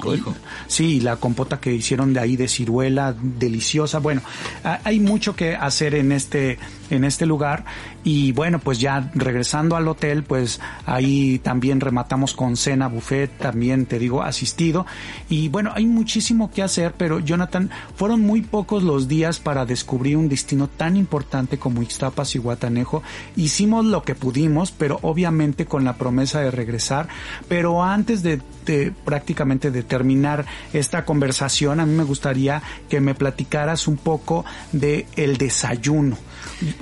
[0.67, 3.99] sí, la compota que hicieron de ahí de ciruela, deliciosa.
[3.99, 4.21] Bueno,
[4.63, 6.57] hay mucho que hacer en este,
[6.89, 7.63] en este lugar
[8.03, 13.85] y bueno, pues ya regresando al hotel, pues ahí también rematamos con cena, buffet, también
[13.85, 14.85] te digo, asistido.
[15.29, 20.17] Y bueno, hay muchísimo que hacer, pero Jonathan, fueron muy pocos los días para descubrir
[20.17, 23.03] un destino tan importante como Ixtapas y Guatanejo.
[23.35, 27.07] Hicimos lo que pudimos, pero obviamente con la promesa de regresar.
[27.47, 28.41] Pero antes de,
[28.71, 34.45] de prácticamente de terminar esta conversación, a mí me gustaría que me platicaras un poco
[34.71, 36.17] de el desayuno.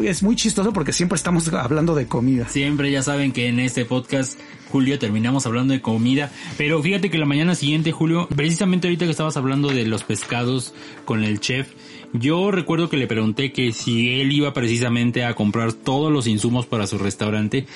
[0.01, 2.47] Es muy chistoso porque siempre estamos hablando de comida.
[2.47, 4.39] Siempre ya saben que en este podcast
[4.71, 6.31] Julio, terminamos hablando de comida.
[6.57, 10.73] Pero fíjate que la mañana siguiente, Julio, precisamente ahorita que estabas hablando de los pescados
[11.05, 11.69] con el chef,
[12.13, 16.65] yo recuerdo que le pregunté que si él iba precisamente a comprar todos los insumos
[16.65, 17.67] para su restaurante,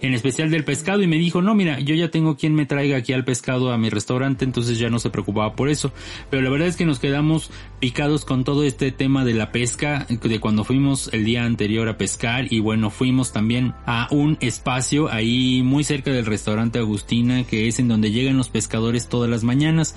[0.00, 2.96] en especial del pescado, y me dijo, no, mira, yo ya tengo quien me traiga
[2.96, 5.92] aquí al pescado a mi restaurante, entonces ya no se preocupaba por eso.
[6.30, 10.06] Pero la verdad es que nos quedamos picados con todo este tema de la pesca,
[10.08, 15.10] de cuando fuimos el día anterior a pescar, y bueno, fuimos también a un espacio
[15.12, 19.44] ahí muy cerca del restaurante Agustina, que es en donde llegan los pescadores todas las
[19.44, 19.94] mañanas.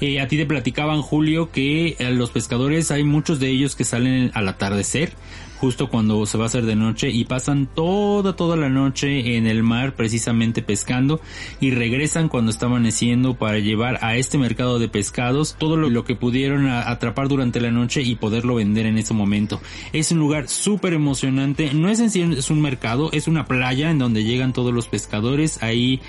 [0.00, 3.84] Eh, a ti te platicaban, Julio, que los pescadores hay mucho muchos de ellos que
[3.84, 5.12] salen al atardecer
[5.58, 9.46] justo cuando se va a hacer de noche y pasan toda toda la noche en
[9.46, 11.20] el mar precisamente pescando
[11.60, 16.14] y regresan cuando está amaneciendo para llevar a este mercado de pescados todo lo, que
[16.14, 19.60] pudieron atrapar durante la noche y poderlo vender en ese momento.
[19.92, 23.90] Es un lugar súper emocionante, no es en sí es un mercado, es una playa
[23.90, 26.00] en donde llegan todos los pescadores, ahí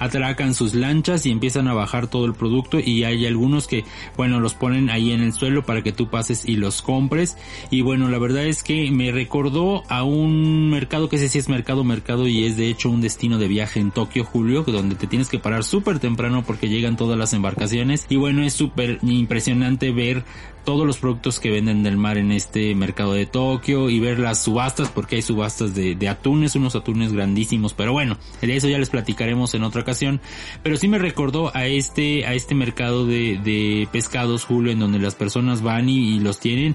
[0.00, 3.84] atracan sus lanchas y empiezan a bajar todo el producto y hay algunos que
[4.16, 7.38] bueno los ponen ahí en el suelo para que tú pases y los compres.
[7.70, 11.48] Y bueno la verdad es que me recordó a un mercado que sé si es
[11.48, 15.06] mercado mercado y es de hecho un destino de viaje en Tokio, Julio, donde te
[15.06, 18.06] tienes que parar súper temprano porque llegan todas las embarcaciones.
[18.08, 20.24] Y bueno, es súper impresionante ver
[20.66, 24.42] todos los productos que venden del mar en este mercado de Tokio y ver las
[24.42, 28.90] subastas porque hay subastas de, de, atunes, unos atunes grandísimos, pero bueno, eso ya les
[28.90, 30.20] platicaremos en otra ocasión,
[30.64, 34.98] pero sí me recordó a este, a este mercado de, de pescados, Julio, en donde
[34.98, 36.74] las personas van y, los tienen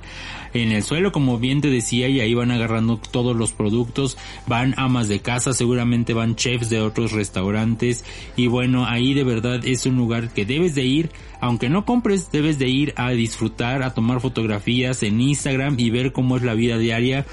[0.53, 4.73] en el suelo, como bien te decía, y ahí van agarrando todos los productos, van
[4.77, 8.03] amas de casa, seguramente van chefs de otros restaurantes,
[8.35, 12.31] y bueno, ahí de verdad es un lugar que debes de ir, aunque no compres,
[12.31, 16.53] debes de ir a disfrutar, a tomar fotografías en Instagram y ver cómo es la
[16.53, 17.25] vida diaria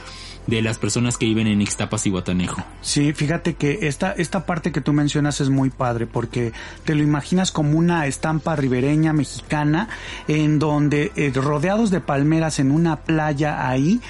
[0.49, 2.64] de las personas que viven en Ixtapas y Guatanejo.
[2.80, 6.53] Sí, fíjate que esta, esta parte que tú mencionas es muy padre porque
[6.84, 9.90] te lo imaginas como una estampa ribereña mexicana
[10.26, 14.01] en donde eh, rodeados de palmeras en una playa ahí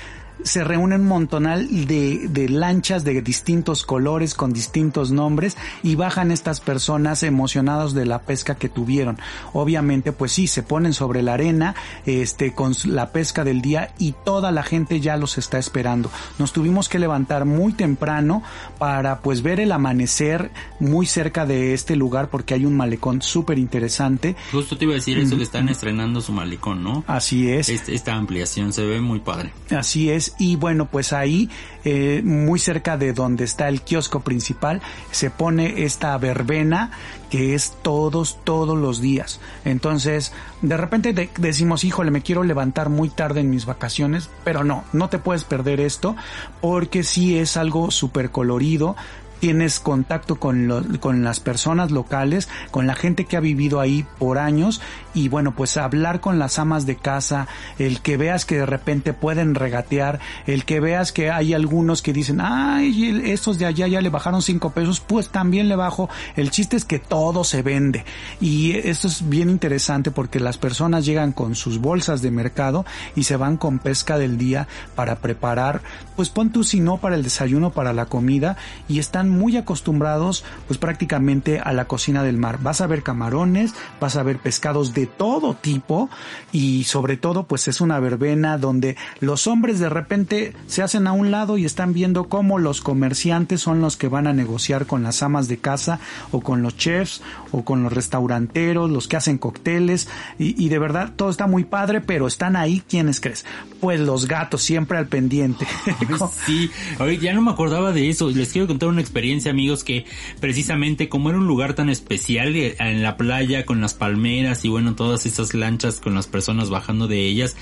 [0.43, 6.31] se reúnen un montonal de, de, lanchas de distintos colores con distintos nombres y bajan
[6.31, 9.19] estas personas emocionados de la pesca que tuvieron.
[9.53, 11.75] Obviamente, pues sí, se ponen sobre la arena,
[12.07, 16.11] este, con la pesca del día y toda la gente ya los está esperando.
[16.39, 18.43] Nos tuvimos que levantar muy temprano
[18.79, 23.59] para pues ver el amanecer muy cerca de este lugar porque hay un malecón súper
[23.59, 24.37] interesante.
[24.53, 27.05] Justo te iba a decir eso que están estrenando su malecón, ¿no?
[27.07, 27.69] Así es.
[27.69, 29.53] esta ampliación se ve muy padre.
[29.71, 31.51] Así es Y bueno, pues ahí,
[31.85, 36.91] eh, muy cerca de donde está el kiosco principal, se pone esta verbena
[37.31, 39.41] que es todos, todos los días.
[39.65, 44.85] Entonces, de repente decimos, híjole, me quiero levantar muy tarde en mis vacaciones, pero no,
[44.93, 46.17] no te puedes perder esto
[46.61, 48.97] porque sí es algo súper colorido,
[49.41, 54.39] tienes contacto con, con las personas locales, con la gente que ha vivido ahí por
[54.39, 54.81] años
[55.15, 59.13] y bueno, pues hablar con las amas de casa, el que veas que de repente
[59.13, 64.01] pueden regatear, el que veas que hay algunos que dicen, ay, estos de allá ya
[64.01, 66.09] le bajaron cinco pesos, pues también le bajo.
[66.37, 68.05] El chiste es que todo se vende
[68.41, 72.85] y esto es bien interesante porque las personas llegan con sus bolsas de mercado
[73.17, 75.83] y se van con pesca del día para preparar,
[76.17, 78.57] pues pon tú si no para el desayuno, para la comida
[78.89, 82.59] y están muy acostumbrados pues prácticamente a la cocina del mar.
[82.63, 86.09] Vas a ver camarones, vas a ver pescados de todo tipo
[86.53, 91.13] y sobre todo pues es una verbena donde los hombres de repente se hacen a
[91.13, 95.03] un lado y están viendo cómo los comerciantes son los que van a negociar con
[95.03, 96.01] las amas de casa
[96.31, 97.23] o con los chefs
[97.53, 100.09] o con los restauranteros, los que hacen cócteles
[100.39, 103.45] y, y de verdad todo está muy padre, pero están ahí quienes crees.
[103.81, 105.67] Pues los gatos siempre al pendiente.
[106.47, 108.31] sí, Oye, ya no me acordaba de eso.
[108.31, 110.05] Les quiero contar una experiencia experiencia, amigos, que
[110.41, 114.69] precisamente como era un lugar tan especial eh, en la playa con las palmeras y
[114.69, 117.57] bueno, todas esas lanchas con las personas bajando de ellas,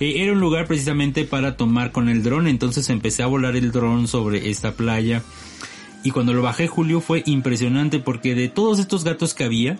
[0.00, 2.46] eh, era un lugar precisamente para tomar con el dron.
[2.46, 5.22] Entonces empecé a volar el dron sobre esta playa.
[6.02, 9.78] Y cuando lo bajé, Julio, fue impresionante porque de todos estos gatos que había,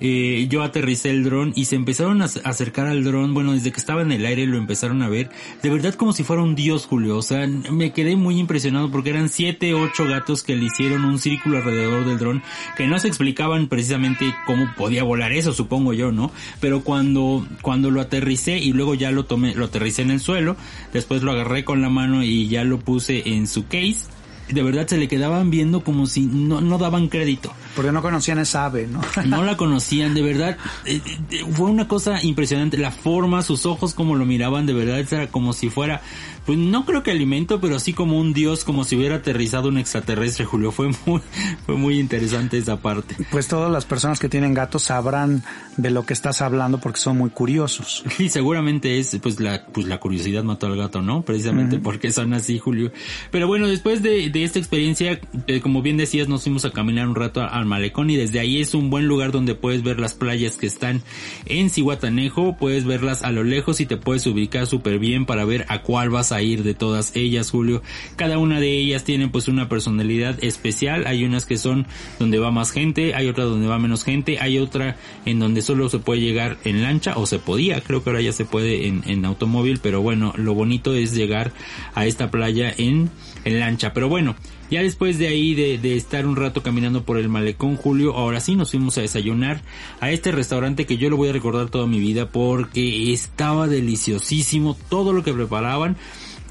[0.00, 3.80] eh, yo aterricé el dron y se empezaron a acercar al dron, bueno, desde que
[3.80, 5.30] estaba en el aire lo empezaron a ver,
[5.62, 9.10] de verdad como si fuera un dios, Julio, o sea, me quedé muy impresionado porque
[9.10, 12.42] eran siete, ocho gatos que le hicieron un círculo alrededor del dron,
[12.76, 16.30] que no se explicaban precisamente cómo podía volar eso, supongo yo, ¿no?
[16.60, 20.56] Pero cuando, cuando lo aterricé y luego ya lo tomé, lo aterricé en el suelo,
[20.92, 24.15] después lo agarré con la mano y ya lo puse en su case,
[24.48, 27.52] de verdad se le quedaban viendo como si no, no daban crédito.
[27.74, 29.00] Porque no conocían esa ave, ¿no?
[29.26, 30.56] no la conocían, de verdad.
[30.84, 32.78] Eh, eh, fue una cosa impresionante.
[32.78, 36.02] La forma, sus ojos como lo miraban, de verdad era como si fuera
[36.46, 39.78] pues no creo que alimento, pero así como un dios, como si hubiera aterrizado un
[39.78, 40.70] extraterrestre, Julio.
[40.70, 41.20] Fue muy,
[41.66, 43.16] fue muy interesante esa parte.
[43.30, 45.42] Pues todas las personas que tienen gatos sabrán
[45.76, 48.04] de lo que estás hablando porque son muy curiosos.
[48.18, 51.22] Y seguramente es, pues la, pues la curiosidad mató al gato, ¿no?
[51.22, 52.90] Precisamente porque son así, Julio.
[53.30, 57.08] Pero bueno, después de, de esta experiencia, eh, como bien decías, nos fuimos a caminar
[57.08, 60.14] un rato al malecón y desde ahí es un buen lugar donde puedes ver las
[60.14, 61.02] playas que están
[61.44, 65.66] en Cihuatanejo, puedes verlas a lo lejos y te puedes ubicar súper bien para ver
[65.68, 67.82] a cuál vas a ir de todas ellas, Julio.
[68.16, 71.06] Cada una de ellas tiene pues una personalidad especial.
[71.06, 71.86] Hay unas que son
[72.18, 75.88] donde va más gente, hay otra donde va menos gente, hay otra en donde solo
[75.88, 79.02] se puede llegar en lancha o se podía, creo que ahora ya se puede en,
[79.06, 81.52] en automóvil, pero bueno, lo bonito es llegar
[81.94, 83.10] a esta playa en,
[83.44, 83.92] en lancha.
[83.92, 84.36] Pero bueno,
[84.70, 88.40] ya después de ahí de, de, estar un rato caminando por el malecón Julio, ahora
[88.40, 89.62] sí nos fuimos a desayunar
[90.00, 94.76] a este restaurante que yo lo voy a recordar toda mi vida porque estaba deliciosísimo
[94.88, 95.96] todo lo que preparaban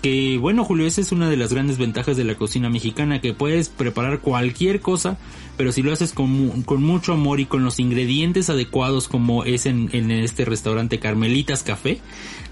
[0.05, 3.33] que bueno Julio, esa es una de las grandes ventajas de la cocina mexicana, que
[3.33, 5.17] puedes preparar cualquier cosa,
[5.57, 9.65] pero si lo haces con, con mucho amor y con los ingredientes adecuados como es
[9.65, 12.01] en, en este restaurante Carmelitas Café,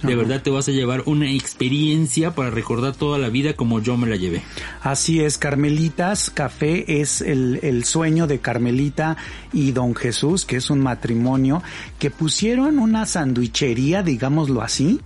[0.01, 3.97] de verdad te vas a llevar una experiencia para recordar toda la vida como yo
[3.97, 4.41] me la llevé.
[4.81, 9.15] Así es, Carmelitas Café es el, el sueño de Carmelita
[9.53, 11.61] y Don Jesús, que es un matrimonio
[11.99, 15.01] que pusieron una sandwichería, digámoslo así,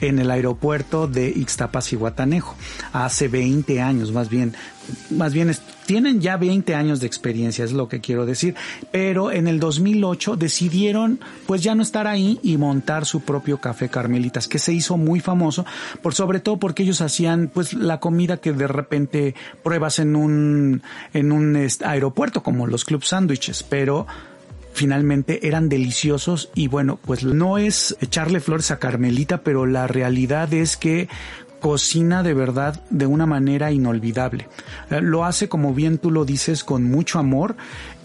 [0.00, 2.56] en el aeropuerto de Ixtapas y Guatanejo.
[2.92, 4.54] Hace 20 años, más bien,
[5.10, 5.50] más bien
[5.86, 8.54] tienen ya 20 años de experiencia, es lo que quiero decir,
[8.92, 13.88] pero en el 2008 decidieron pues ya no estar ahí y montar su propio café
[13.88, 15.66] Carmelitas, que se hizo muy famoso,
[16.00, 19.34] por sobre todo porque ellos hacían pues la comida que de repente
[19.64, 20.82] pruebas en un
[21.12, 24.06] en un aeropuerto como los club sándwiches, pero
[24.72, 30.52] finalmente eran deliciosos y bueno, pues no es echarle flores a Carmelita, pero la realidad
[30.54, 31.08] es que
[31.60, 34.48] cocina de verdad de una manera inolvidable.
[34.90, 37.56] Eh, lo hace, como bien tú lo dices, con mucho amor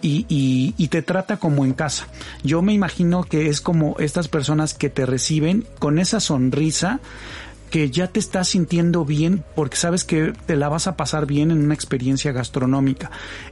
[0.01, 2.07] y, y, y, te trata como en casa.
[2.43, 6.99] Yo me imagino que es como estas personas que te reciben con esa sonrisa
[7.76, 11.51] que ya te estás sintiendo bien porque sabes que te la vas a pasar bien
[11.51, 13.11] en una experiencia gastronómica.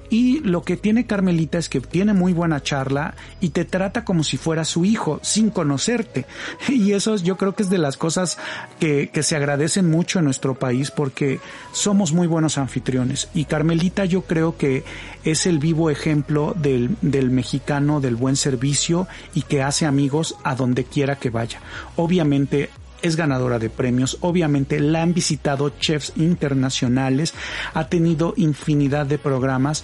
[0.09, 4.23] Y lo que tiene Carmelita es que tiene muy buena charla y te trata como
[4.23, 6.25] si fuera su hijo, sin conocerte.
[6.69, 8.37] Y eso yo creo que es de las cosas
[8.79, 11.41] que, que se agradecen mucho en nuestro país porque
[11.73, 13.27] somos muy buenos anfitriones.
[13.33, 14.85] Y Carmelita yo creo que
[15.25, 20.55] es el vivo ejemplo del, del mexicano, del buen servicio y que hace amigos a
[20.55, 21.59] donde quiera que vaya.
[21.97, 22.69] Obviamente
[23.03, 27.35] es ganadora de premios, obviamente la han visitado chefs internacionales,
[27.75, 29.83] ha tenido infinidad de programas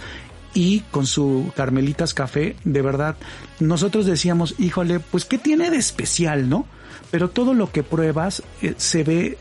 [0.53, 3.17] y con su Carmelitas Café, de verdad,
[3.59, 6.65] nosotros decíamos, híjole, pues ¿qué tiene de especial, no?
[7.11, 9.37] Pero todo lo que pruebas eh, se ve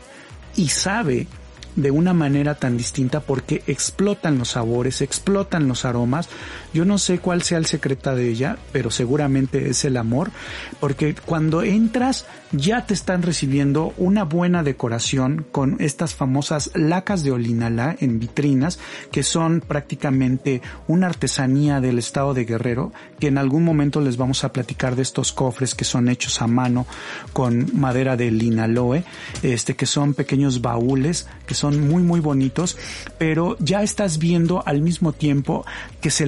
[0.55, 1.27] y sabe
[1.75, 6.29] de una manera tan distinta porque explotan los sabores, explotan los aromas.
[6.73, 10.31] Yo no sé cuál sea el secreto de ella, pero seguramente es el amor,
[10.79, 17.31] porque cuando entras ya te están recibiendo una buena decoración con estas famosas lacas de
[17.31, 18.79] olinala en vitrinas,
[19.11, 24.43] que son prácticamente una artesanía del estado de Guerrero, que en algún momento les vamos
[24.43, 26.87] a platicar de estos cofres que son hechos a mano
[27.33, 29.03] con madera de linaloe,
[29.43, 32.77] este que son pequeños baúles que son muy muy bonitos,
[33.17, 35.65] pero ya estás viendo al mismo tiempo
[36.01, 36.25] que se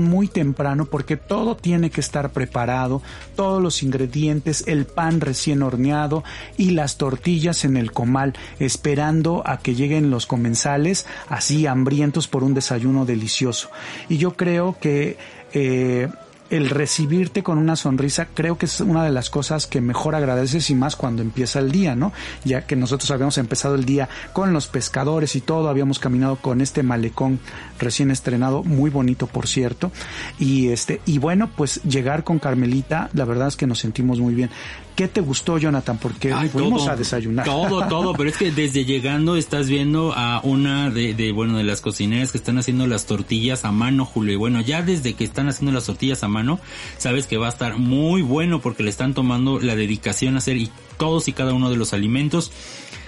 [0.00, 3.02] muy temprano porque todo tiene que estar preparado,
[3.36, 6.24] todos los ingredientes, el pan recién horneado
[6.56, 12.44] y las tortillas en el comal, esperando a que lleguen los comensales así hambrientos por
[12.44, 13.70] un desayuno delicioso.
[14.08, 15.16] Y yo creo que
[15.52, 16.08] eh,
[16.56, 20.70] el recibirte con una sonrisa creo que es una de las cosas que mejor agradeces
[20.70, 22.12] y más cuando empieza el día, ¿no?
[22.44, 26.60] Ya que nosotros habíamos empezado el día con los pescadores y todo, habíamos caminado con
[26.60, 27.40] este malecón
[27.80, 29.90] recién estrenado, muy bonito por cierto,
[30.38, 34.34] y este y bueno, pues llegar con Carmelita, la verdad es que nos sentimos muy
[34.34, 34.50] bien.
[34.94, 35.98] ¿Qué te gustó, Jonathan?
[35.98, 37.44] Porque fuimos a desayunar.
[37.44, 41.64] Todo, todo, pero es que desde llegando estás viendo a una de, de, bueno, de
[41.64, 44.34] las cocineras que están haciendo las tortillas a mano, Julio.
[44.34, 46.60] Y bueno, ya desde que están haciendo las tortillas a mano,
[46.96, 50.56] sabes que va a estar muy bueno porque le están tomando la dedicación a hacer
[50.56, 52.52] y todos y cada uno de los alimentos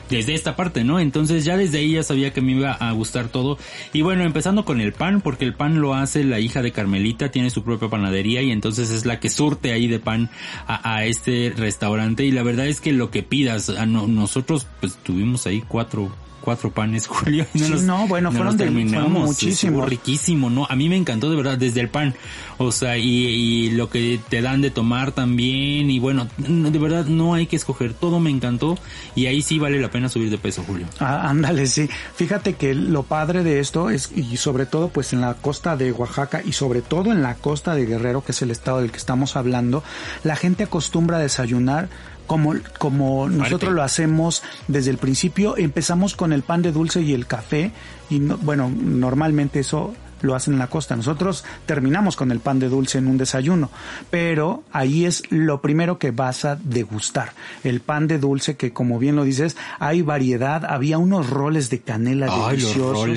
[0.09, 1.00] desde esta parte, ¿no?
[1.00, 3.59] Entonces ya desde ahí ya sabía que me iba a gustar todo.
[3.92, 7.30] Y bueno, empezando con el pan, porque el pan lo hace la hija de Carmelita,
[7.30, 10.30] tiene su propia panadería y entonces es la que surte ahí de pan
[10.66, 12.24] a, este restaurante.
[12.24, 16.11] Y la verdad es que lo que pidas, a nosotros pues tuvimos ahí cuatro
[16.47, 17.44] cuatro panes, Julio.
[17.55, 19.26] No, no bueno, fueron, terminamos.
[19.26, 19.84] muchísimo.
[19.84, 20.64] riquísimo, ¿no?
[20.70, 22.14] A mí me encantó de verdad, desde el pan.
[22.59, 25.90] O sea, y, lo que te dan de tomar también.
[25.90, 27.94] Y bueno, de verdad no hay que escoger.
[27.94, 28.78] Todo me encantó.
[29.16, 30.86] Y ahí sí vale la pena subir de peso, Julio.
[31.01, 31.90] Ah, ándale, sí.
[32.14, 35.90] Fíjate que lo padre de esto es, y sobre todo pues en la costa de
[35.90, 38.99] Oaxaca y sobre todo en la costa de Guerrero, que es el estado del que
[38.99, 39.82] estamos hablando,
[40.22, 41.88] la gente acostumbra a desayunar
[42.26, 47.12] como, como nosotros lo hacemos desde el principio, empezamos con el pan de dulce y
[47.12, 47.72] el café,
[48.10, 50.96] y bueno, normalmente eso lo hacen en la costa.
[50.96, 53.70] Nosotros terminamos con el pan de dulce en un desayuno,
[54.10, 57.32] pero ahí es lo primero que vas a degustar.
[57.64, 61.80] El pan de dulce que como bien lo dices, hay variedad, había unos roles de
[61.80, 63.08] canela deliciosos,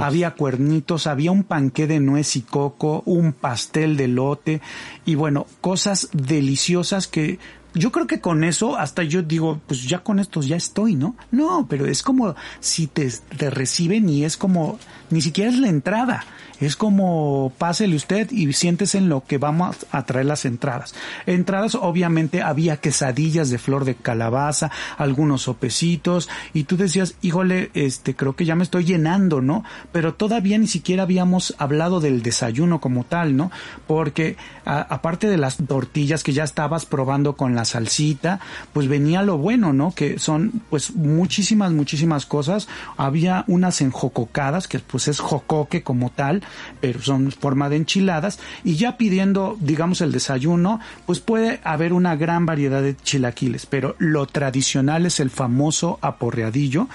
[0.00, 4.60] había cuernitos, había un panqué de nuez y coco, un pastel de lote
[5.04, 7.38] y bueno, cosas deliciosas que
[7.76, 11.14] yo creo que con eso hasta yo digo, pues ya con esto ya estoy, ¿no?
[11.30, 14.78] No, pero es como si te, te reciben y es como,
[15.10, 16.24] ni siquiera es la entrada.
[16.60, 20.94] Es como pásele usted y siéntese en lo que vamos a traer las entradas.
[21.26, 28.14] Entradas obviamente había quesadillas de flor de calabaza, algunos sopecitos y tú decías, híjole, este
[28.14, 29.64] creo que ya me estoy llenando, ¿no?
[29.92, 33.50] Pero todavía ni siquiera habíamos hablado del desayuno como tal, ¿no?
[33.86, 38.40] Porque aparte de las tortillas que ya estabas probando con la salsita,
[38.72, 39.92] pues venía lo bueno, ¿no?
[39.92, 42.68] Que son pues muchísimas, muchísimas cosas.
[42.96, 46.42] Había unas enjococadas, que pues es jocoque como tal,
[46.80, 48.38] pero son forma de enchiladas.
[48.64, 53.94] Y ya pidiendo, digamos, el desayuno, pues puede haber una gran variedad de chilaquiles, pero
[53.98, 56.88] lo tradicional es el famoso aporreadillo,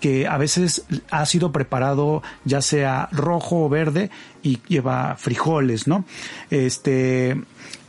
[0.00, 4.10] que a veces ha sido preparado ya sea rojo o verde
[4.42, 6.04] y lleva frijoles, ¿no?
[6.50, 7.40] Este,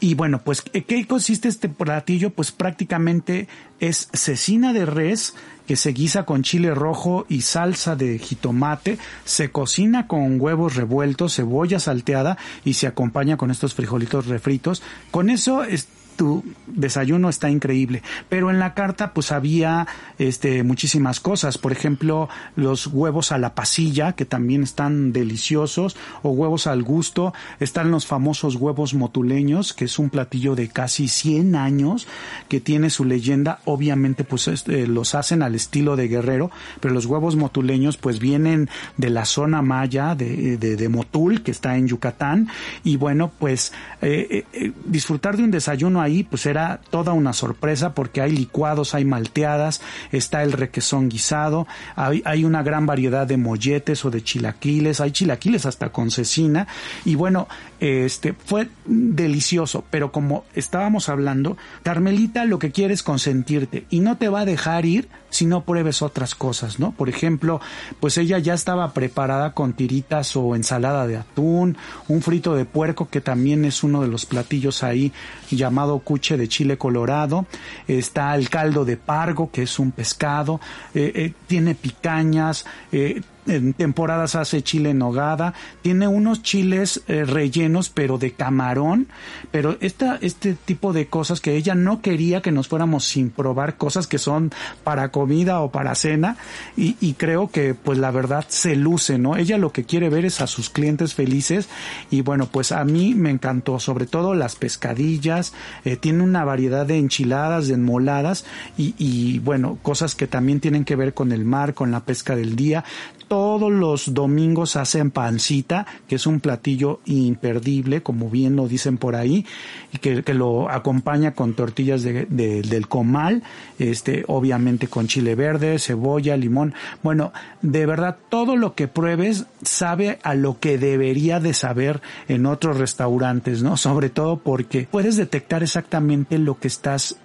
[0.06, 2.30] y bueno, pues, ¿qué consiste este platillo?
[2.30, 3.48] Pues prácticamente
[3.80, 5.34] es cecina de res
[5.68, 11.36] que se guisa con chile rojo y salsa de jitomate, se cocina con huevos revueltos,
[11.36, 14.84] cebolla salteada y se acompaña con estos frijolitos refritos.
[15.10, 18.04] Con eso es tu desayuno está increíble.
[18.30, 19.88] Pero en la carta pues había
[20.18, 26.30] este muchísimas cosas, por ejemplo, los huevos a la pasilla que también están deliciosos o
[26.30, 31.56] huevos al gusto, están los famosos huevos motuleños, que es un platillo de casi 100
[31.56, 32.08] años
[32.50, 37.06] que tiene su leyenda, obviamente pues este, los hacen al estilo de Guerrero, pero los
[37.06, 42.48] huevos motuleños pues vienen de la zona maya de, de, Motul, que está en Yucatán.
[42.84, 47.34] Y bueno, pues eh, eh, eh, disfrutar de un desayuno ahí pues era toda una
[47.34, 49.82] sorpresa porque hay licuados, hay malteadas,
[50.12, 55.66] está el requesón guisado, hay, una gran variedad de molletes o de chilaquiles, hay chilaquiles
[55.66, 56.68] hasta con cecina
[57.04, 57.48] y bueno,
[57.80, 64.00] este fue delicioso, pero como estábamos hablando, Carmelita lo que quiere es consentir decirte, y
[64.00, 66.92] no te va a dejar ir si no pruebes otras cosas, ¿no?
[66.92, 67.60] Por ejemplo,
[68.00, 71.78] pues ella ya estaba preparada con tiritas o ensalada de atún,
[72.08, 75.12] un frito de puerco que también es uno de los platillos ahí
[75.52, 77.46] llamado cuche de chile colorado,
[77.88, 80.60] está el caldo de pargo que es un pescado,
[80.94, 87.26] eh, eh, tiene picañas, eh, en temporadas hace chile en nogada, tiene unos chiles eh,
[87.26, 89.08] rellenos pero de camarón,
[89.52, 93.78] pero esta, este tipo de cosas que ella no quería que nos fuéramos sin probar
[93.78, 94.52] cosas que son
[94.84, 96.38] para comida o para cena.
[96.76, 99.38] Y, y creo que pues la verdad se luce, ¿no?
[99.38, 101.70] Ella lo que quiere ver es a sus clientes felices.
[102.10, 106.86] Y bueno pues a mí me encantó sobre todo las pescadillas, eh, tiene una variedad
[106.86, 108.46] de enchiladas, de enmoladas.
[108.78, 112.36] Y, y bueno cosas que también tienen que ver con el mar, con la pesca
[112.36, 112.84] del día,
[113.28, 119.16] todos los domingos hacen pancita, que es un platillo imperdible, como bien lo dicen por
[119.16, 119.46] ahí,
[119.94, 123.44] y que, lo acompaña con tortillas de, del comal,
[123.80, 126.74] este, obviamente con chile verde, cebolla, limón.
[127.04, 132.46] Bueno, de verdad, todo lo que pruebes sabe a lo que debería de saber en
[132.46, 133.78] otros restaurantes, ¿no?
[133.78, 137.18] Sobre todo porque puedes detectar exactamente lo que estás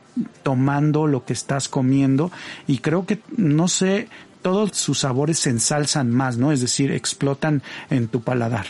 [0.43, 2.31] tomando, lo que estás comiendo
[2.67, 4.09] y creo que no sé,
[4.43, 6.53] todos sus sabores se ensalzan más, ¿no?
[6.53, 8.67] Es decir, explotan en tu paladar.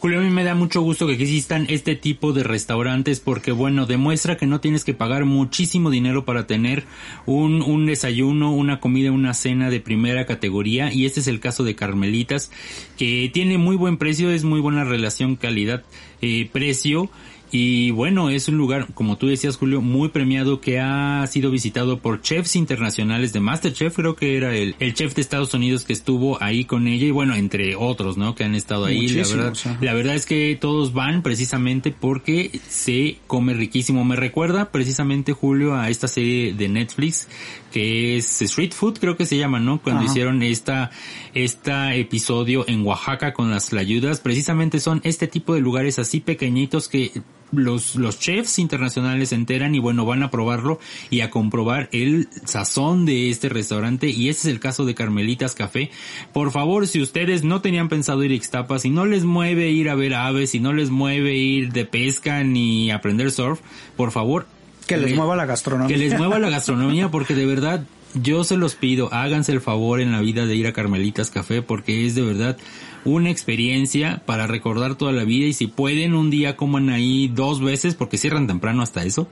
[0.00, 3.84] Julio, a mí me da mucho gusto que existan este tipo de restaurantes porque, bueno,
[3.84, 6.84] demuestra que no tienes que pagar muchísimo dinero para tener
[7.26, 11.64] un, un desayuno, una comida, una cena de primera categoría y este es el caso
[11.64, 12.50] de Carmelitas
[12.96, 17.04] que tiene muy buen precio, es muy buena relación calidad-precio.
[17.04, 17.08] Eh,
[17.52, 21.98] y bueno, es un lugar, como tú decías, Julio, muy premiado que ha sido visitado
[21.98, 23.96] por chefs internacionales de Masterchef.
[23.96, 27.10] Creo que era el, el chef de Estados Unidos que estuvo ahí con ella y
[27.10, 28.34] bueno, entre otros, ¿no?
[28.34, 29.08] Que han estado ahí.
[29.08, 34.04] La verdad, la verdad es que todos van precisamente porque se come riquísimo.
[34.04, 37.28] Me recuerda precisamente, Julio, a esta serie de Netflix
[37.70, 39.80] que es Street Food, creo que se llama, ¿no?
[39.80, 40.10] Cuando Ajá.
[40.10, 40.90] hicieron esta,
[41.34, 46.88] esta episodio en Oaxaca con las layudas, precisamente son este tipo de lugares así pequeñitos
[46.88, 47.12] que
[47.52, 50.78] los, los chefs internacionales se enteran y bueno, van a probarlo
[51.10, 55.54] y a comprobar el sazón de este restaurante y ese es el caso de Carmelitas
[55.54, 55.90] Café.
[56.32, 59.88] Por favor, si ustedes no tenían pensado ir a Ixtapa, si no les mueve ir
[59.88, 63.60] a ver aves, si no les mueve ir de pesca ni aprender surf,
[63.96, 64.46] por favor,
[64.86, 65.96] que les mueva la gastronomía.
[65.96, 67.84] Que les mueva la gastronomía porque de verdad
[68.14, 71.62] yo se los pido, háganse el favor en la vida de ir a Carmelitas Café
[71.62, 72.56] porque es de verdad
[73.04, 77.60] una experiencia para recordar toda la vida y si pueden un día coman ahí dos
[77.60, 79.28] veces porque cierran temprano hasta eso.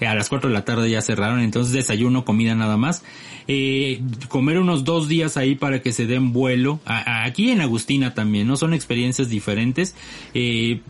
[0.00, 3.02] Eh, a las 4 de la tarde ya cerraron, entonces desayuno, comida nada más.
[3.46, 6.80] Eh, comer unos dos días ahí para que se den vuelo.
[6.84, 8.56] Aquí en Agustina también, ¿no?
[8.56, 9.94] Son experiencias diferentes.
[10.34, 10.80] Eh,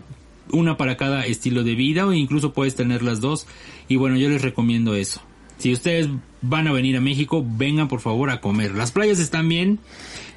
[0.52, 3.46] una para cada estilo de vida o incluso puedes tener las dos.
[3.88, 5.22] Y bueno, yo les recomiendo eso.
[5.58, 6.08] Si ustedes
[6.40, 8.74] van a venir a México, vengan por favor a comer.
[8.74, 9.78] Las playas están bien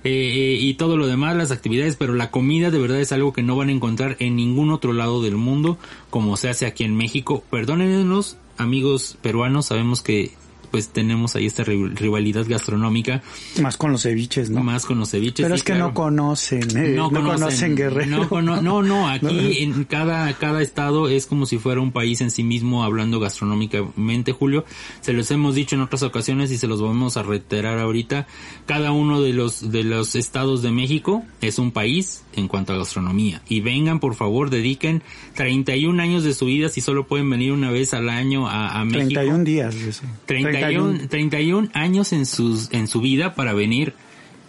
[0.03, 3.31] eh, eh, y todo lo demás, las actividades, pero la comida de verdad es algo
[3.33, 5.77] que no van a encontrar en ningún otro lado del mundo
[6.09, 7.43] como se hace aquí en México.
[7.49, 10.31] Perdónenos, amigos peruanos, sabemos que
[10.73, 13.21] pues tenemos ahí esta rivalidad gastronómica.
[13.61, 14.63] Más con los ceviches, ¿no?
[14.63, 15.43] Más con los ceviches.
[15.45, 15.89] Pero sí, es que claro.
[15.89, 18.09] no conocen, eh, no, no, conocen, conocen Guerrero.
[18.09, 22.21] No, cono no, no, aquí en cada, cada estado es como si fuera un país
[22.21, 24.65] en sí mismo hablando gastronómicamente, Julio.
[25.01, 28.25] Se los hemos dicho en otras ocasiones y se los vamos a reiterar ahorita.
[28.65, 32.77] Cada uno de los, de los estados de México es un país en cuanto a
[32.77, 33.43] gastronomía.
[33.47, 35.03] Y vengan, por favor, dediquen
[35.35, 38.85] 31 años de su vida si solo pueden venir una vez al año a, a
[38.85, 39.21] México.
[39.21, 39.75] 31 días.
[39.75, 40.01] Eso.
[40.25, 43.93] 30 31, 31 años en sus en su vida para venir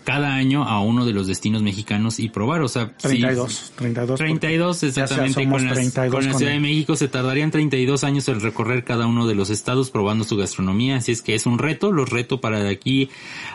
[0.04, 4.18] cada año a uno de los destinos mexicanos y probar, o sea, 32, si, 32,
[4.18, 8.40] 32 exactamente con, las, 32 con, la Ciudad de México se tardarían 32 años en
[8.40, 11.90] recorrer cada uno de los estados probando su gastronomía, así es que es un reto,
[11.90, 13.08] los reto para de aquí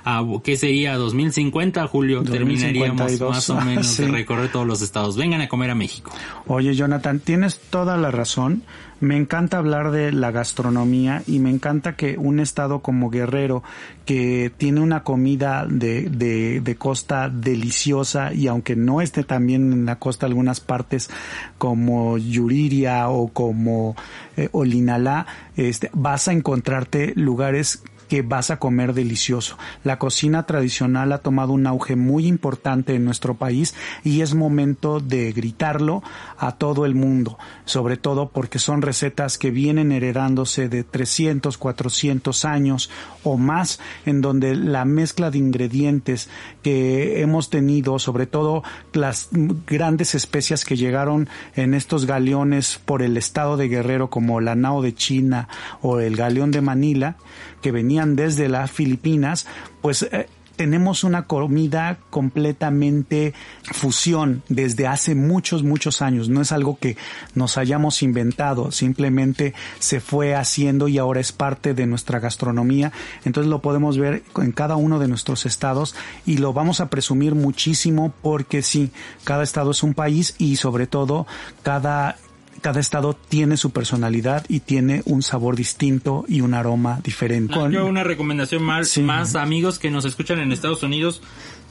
[0.04, 2.64] a qué sería 2050, Julio, 2052.
[2.68, 4.04] terminaríamos más o menos sí.
[4.04, 5.18] de recorrer todos los estados.
[5.18, 6.12] Vengan a comer a México.
[6.48, 8.64] Oye, Jonathan, tienes toda la razón.
[9.00, 13.64] Me encanta hablar de la gastronomía y me encanta que un estado como Guerrero,
[14.06, 19.86] que tiene una comida de, de, de costa deliciosa y aunque no esté también en
[19.86, 21.10] la costa algunas partes
[21.58, 23.96] como Yuriria o como
[24.36, 29.58] eh, Olinalá, este, vas a encontrarte lugares que vas a comer delicioso.
[29.84, 35.00] La cocina tradicional ha tomado un auge muy importante en nuestro país y es momento
[35.00, 36.04] de gritarlo
[36.38, 42.46] a todo el mundo, sobre todo porque son recetas que vienen heredándose de 300, 400
[42.46, 42.90] años
[43.24, 46.30] o más, en donde la mezcla de ingredientes
[46.64, 49.30] que hemos tenido, sobre todo las
[49.68, 54.82] grandes especias que llegaron en estos galeones por el estado de Guerrero como la Nao
[54.82, 55.48] de China
[55.82, 57.18] o el galeón de Manila,
[57.62, 59.46] que venían desde las Filipinas,
[59.82, 60.28] pues eh,
[60.60, 63.34] tenemos una comida completamente
[63.64, 66.28] fusión desde hace muchos, muchos años.
[66.28, 66.98] No es algo que
[67.34, 72.92] nos hayamos inventado, simplemente se fue haciendo y ahora es parte de nuestra gastronomía.
[73.24, 75.96] Entonces lo podemos ver en cada uno de nuestros estados
[76.26, 78.92] y lo vamos a presumir muchísimo porque sí,
[79.24, 81.26] cada estado es un país y sobre todo
[81.64, 82.18] cada
[82.60, 87.56] cada estado tiene su personalidad y tiene un sabor distinto y un aroma diferente.
[87.72, 91.22] yo una recomendación más, más amigos que nos escuchan en Estados Unidos,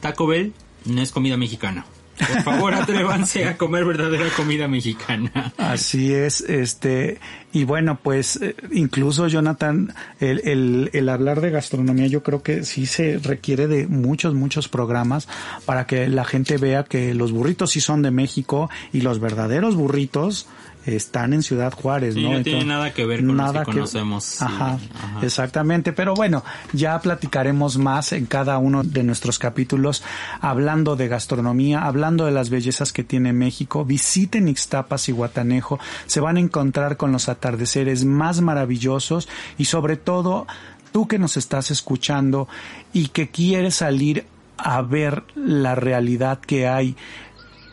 [0.01, 0.53] Taco Bell
[0.85, 1.87] no es comida mexicana.
[2.19, 5.53] Por favor, atrévanse a comer verdadera comida mexicana.
[5.57, 7.21] Así es, este,
[7.53, 12.65] y bueno, pues eh, incluso Jonathan, el, el, el, hablar de gastronomía yo creo que
[12.65, 15.29] sí se requiere de muchos, muchos programas
[15.65, 19.77] para que la gente vea que los burritos sí son de México y los verdaderos
[19.77, 20.49] burritos
[20.95, 22.33] están en Ciudad Juárez, ¿no?
[22.33, 24.41] no tiene nada que ver con nada que conocemos.
[24.43, 24.79] Ajá,
[25.23, 25.93] exactamente.
[25.93, 30.03] Pero bueno, ya platicaremos más en cada uno de nuestros capítulos
[30.41, 33.85] hablando de gastronomía, hablando de las bellezas que tiene México.
[33.85, 39.97] Visiten Ixtapas y Guatanejo, se van a encontrar con los atardeceres más maravillosos y sobre
[39.97, 40.47] todo
[40.93, 42.49] tú que nos estás escuchando
[42.93, 46.97] y que quieres salir a ver la realidad que hay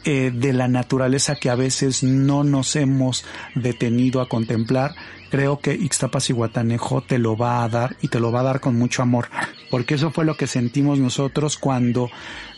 [0.06, 3.26] eh, de la naturaleza que a veces no nos hemos
[3.56, 4.94] detenido a contemplar,
[5.30, 8.44] creo que Ixtapas y Guatanejo te lo va a dar y te lo va a
[8.44, 9.30] dar con mucho amor,
[9.72, 12.10] porque eso fue lo que sentimos nosotros cuando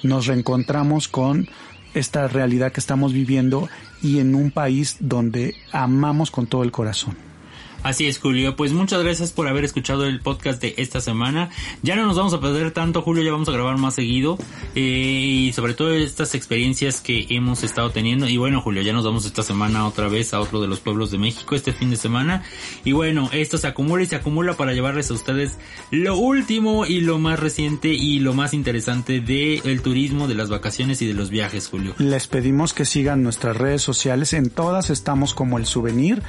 [0.04, 1.48] nos reencontramos con
[1.94, 3.70] esta realidad que estamos viviendo
[4.02, 7.27] y en un país donde amamos con todo el corazón.
[7.88, 8.58] Así es, Julio.
[8.58, 11.50] Pues muchas gracias por haber escuchado el podcast de esta semana.
[11.84, 14.38] Ya no nos vamos a perder tanto, Julio, ya vamos a grabar más seguido.
[14.76, 18.28] Eh, y sobre todo estas experiencias que hemos estado teniendo.
[18.28, 21.12] Y bueno, Julio, ya nos vamos esta semana otra vez a otro de los pueblos
[21.12, 22.44] de México, este fin de semana.
[22.84, 25.58] Y bueno, esto se acumula y se acumula para llevarles a ustedes
[25.90, 31.02] lo último y lo más reciente y lo más interesante del turismo, de las vacaciones
[31.02, 31.94] y de los viajes, Julio.
[32.00, 34.34] Les pedimos que sigan nuestras redes sociales.
[34.34, 36.22] En todas estamos como el souvenir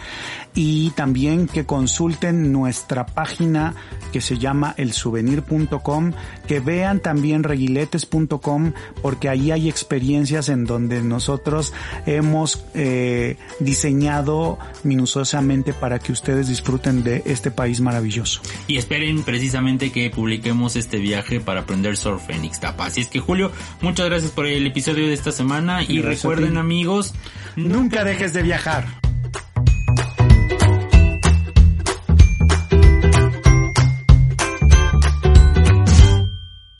[0.55, 3.75] y también que consulten nuestra página
[4.12, 6.12] que se llama elsouvenir.com,
[6.47, 8.73] que vean también reguiletes.com
[9.03, 11.73] porque ahí hay experiencias en donde nosotros
[12.07, 18.41] hemos eh, diseñado minuciosamente para que ustedes disfruten de este país maravilloso.
[18.66, 22.87] Y esperen precisamente que publiquemos este viaje para aprender surf en Ixtapa.
[22.87, 27.15] Así es que Julio, muchas gracias por el episodio de esta semana y recuerden amigos,
[27.57, 28.87] nunca dejes de viajar.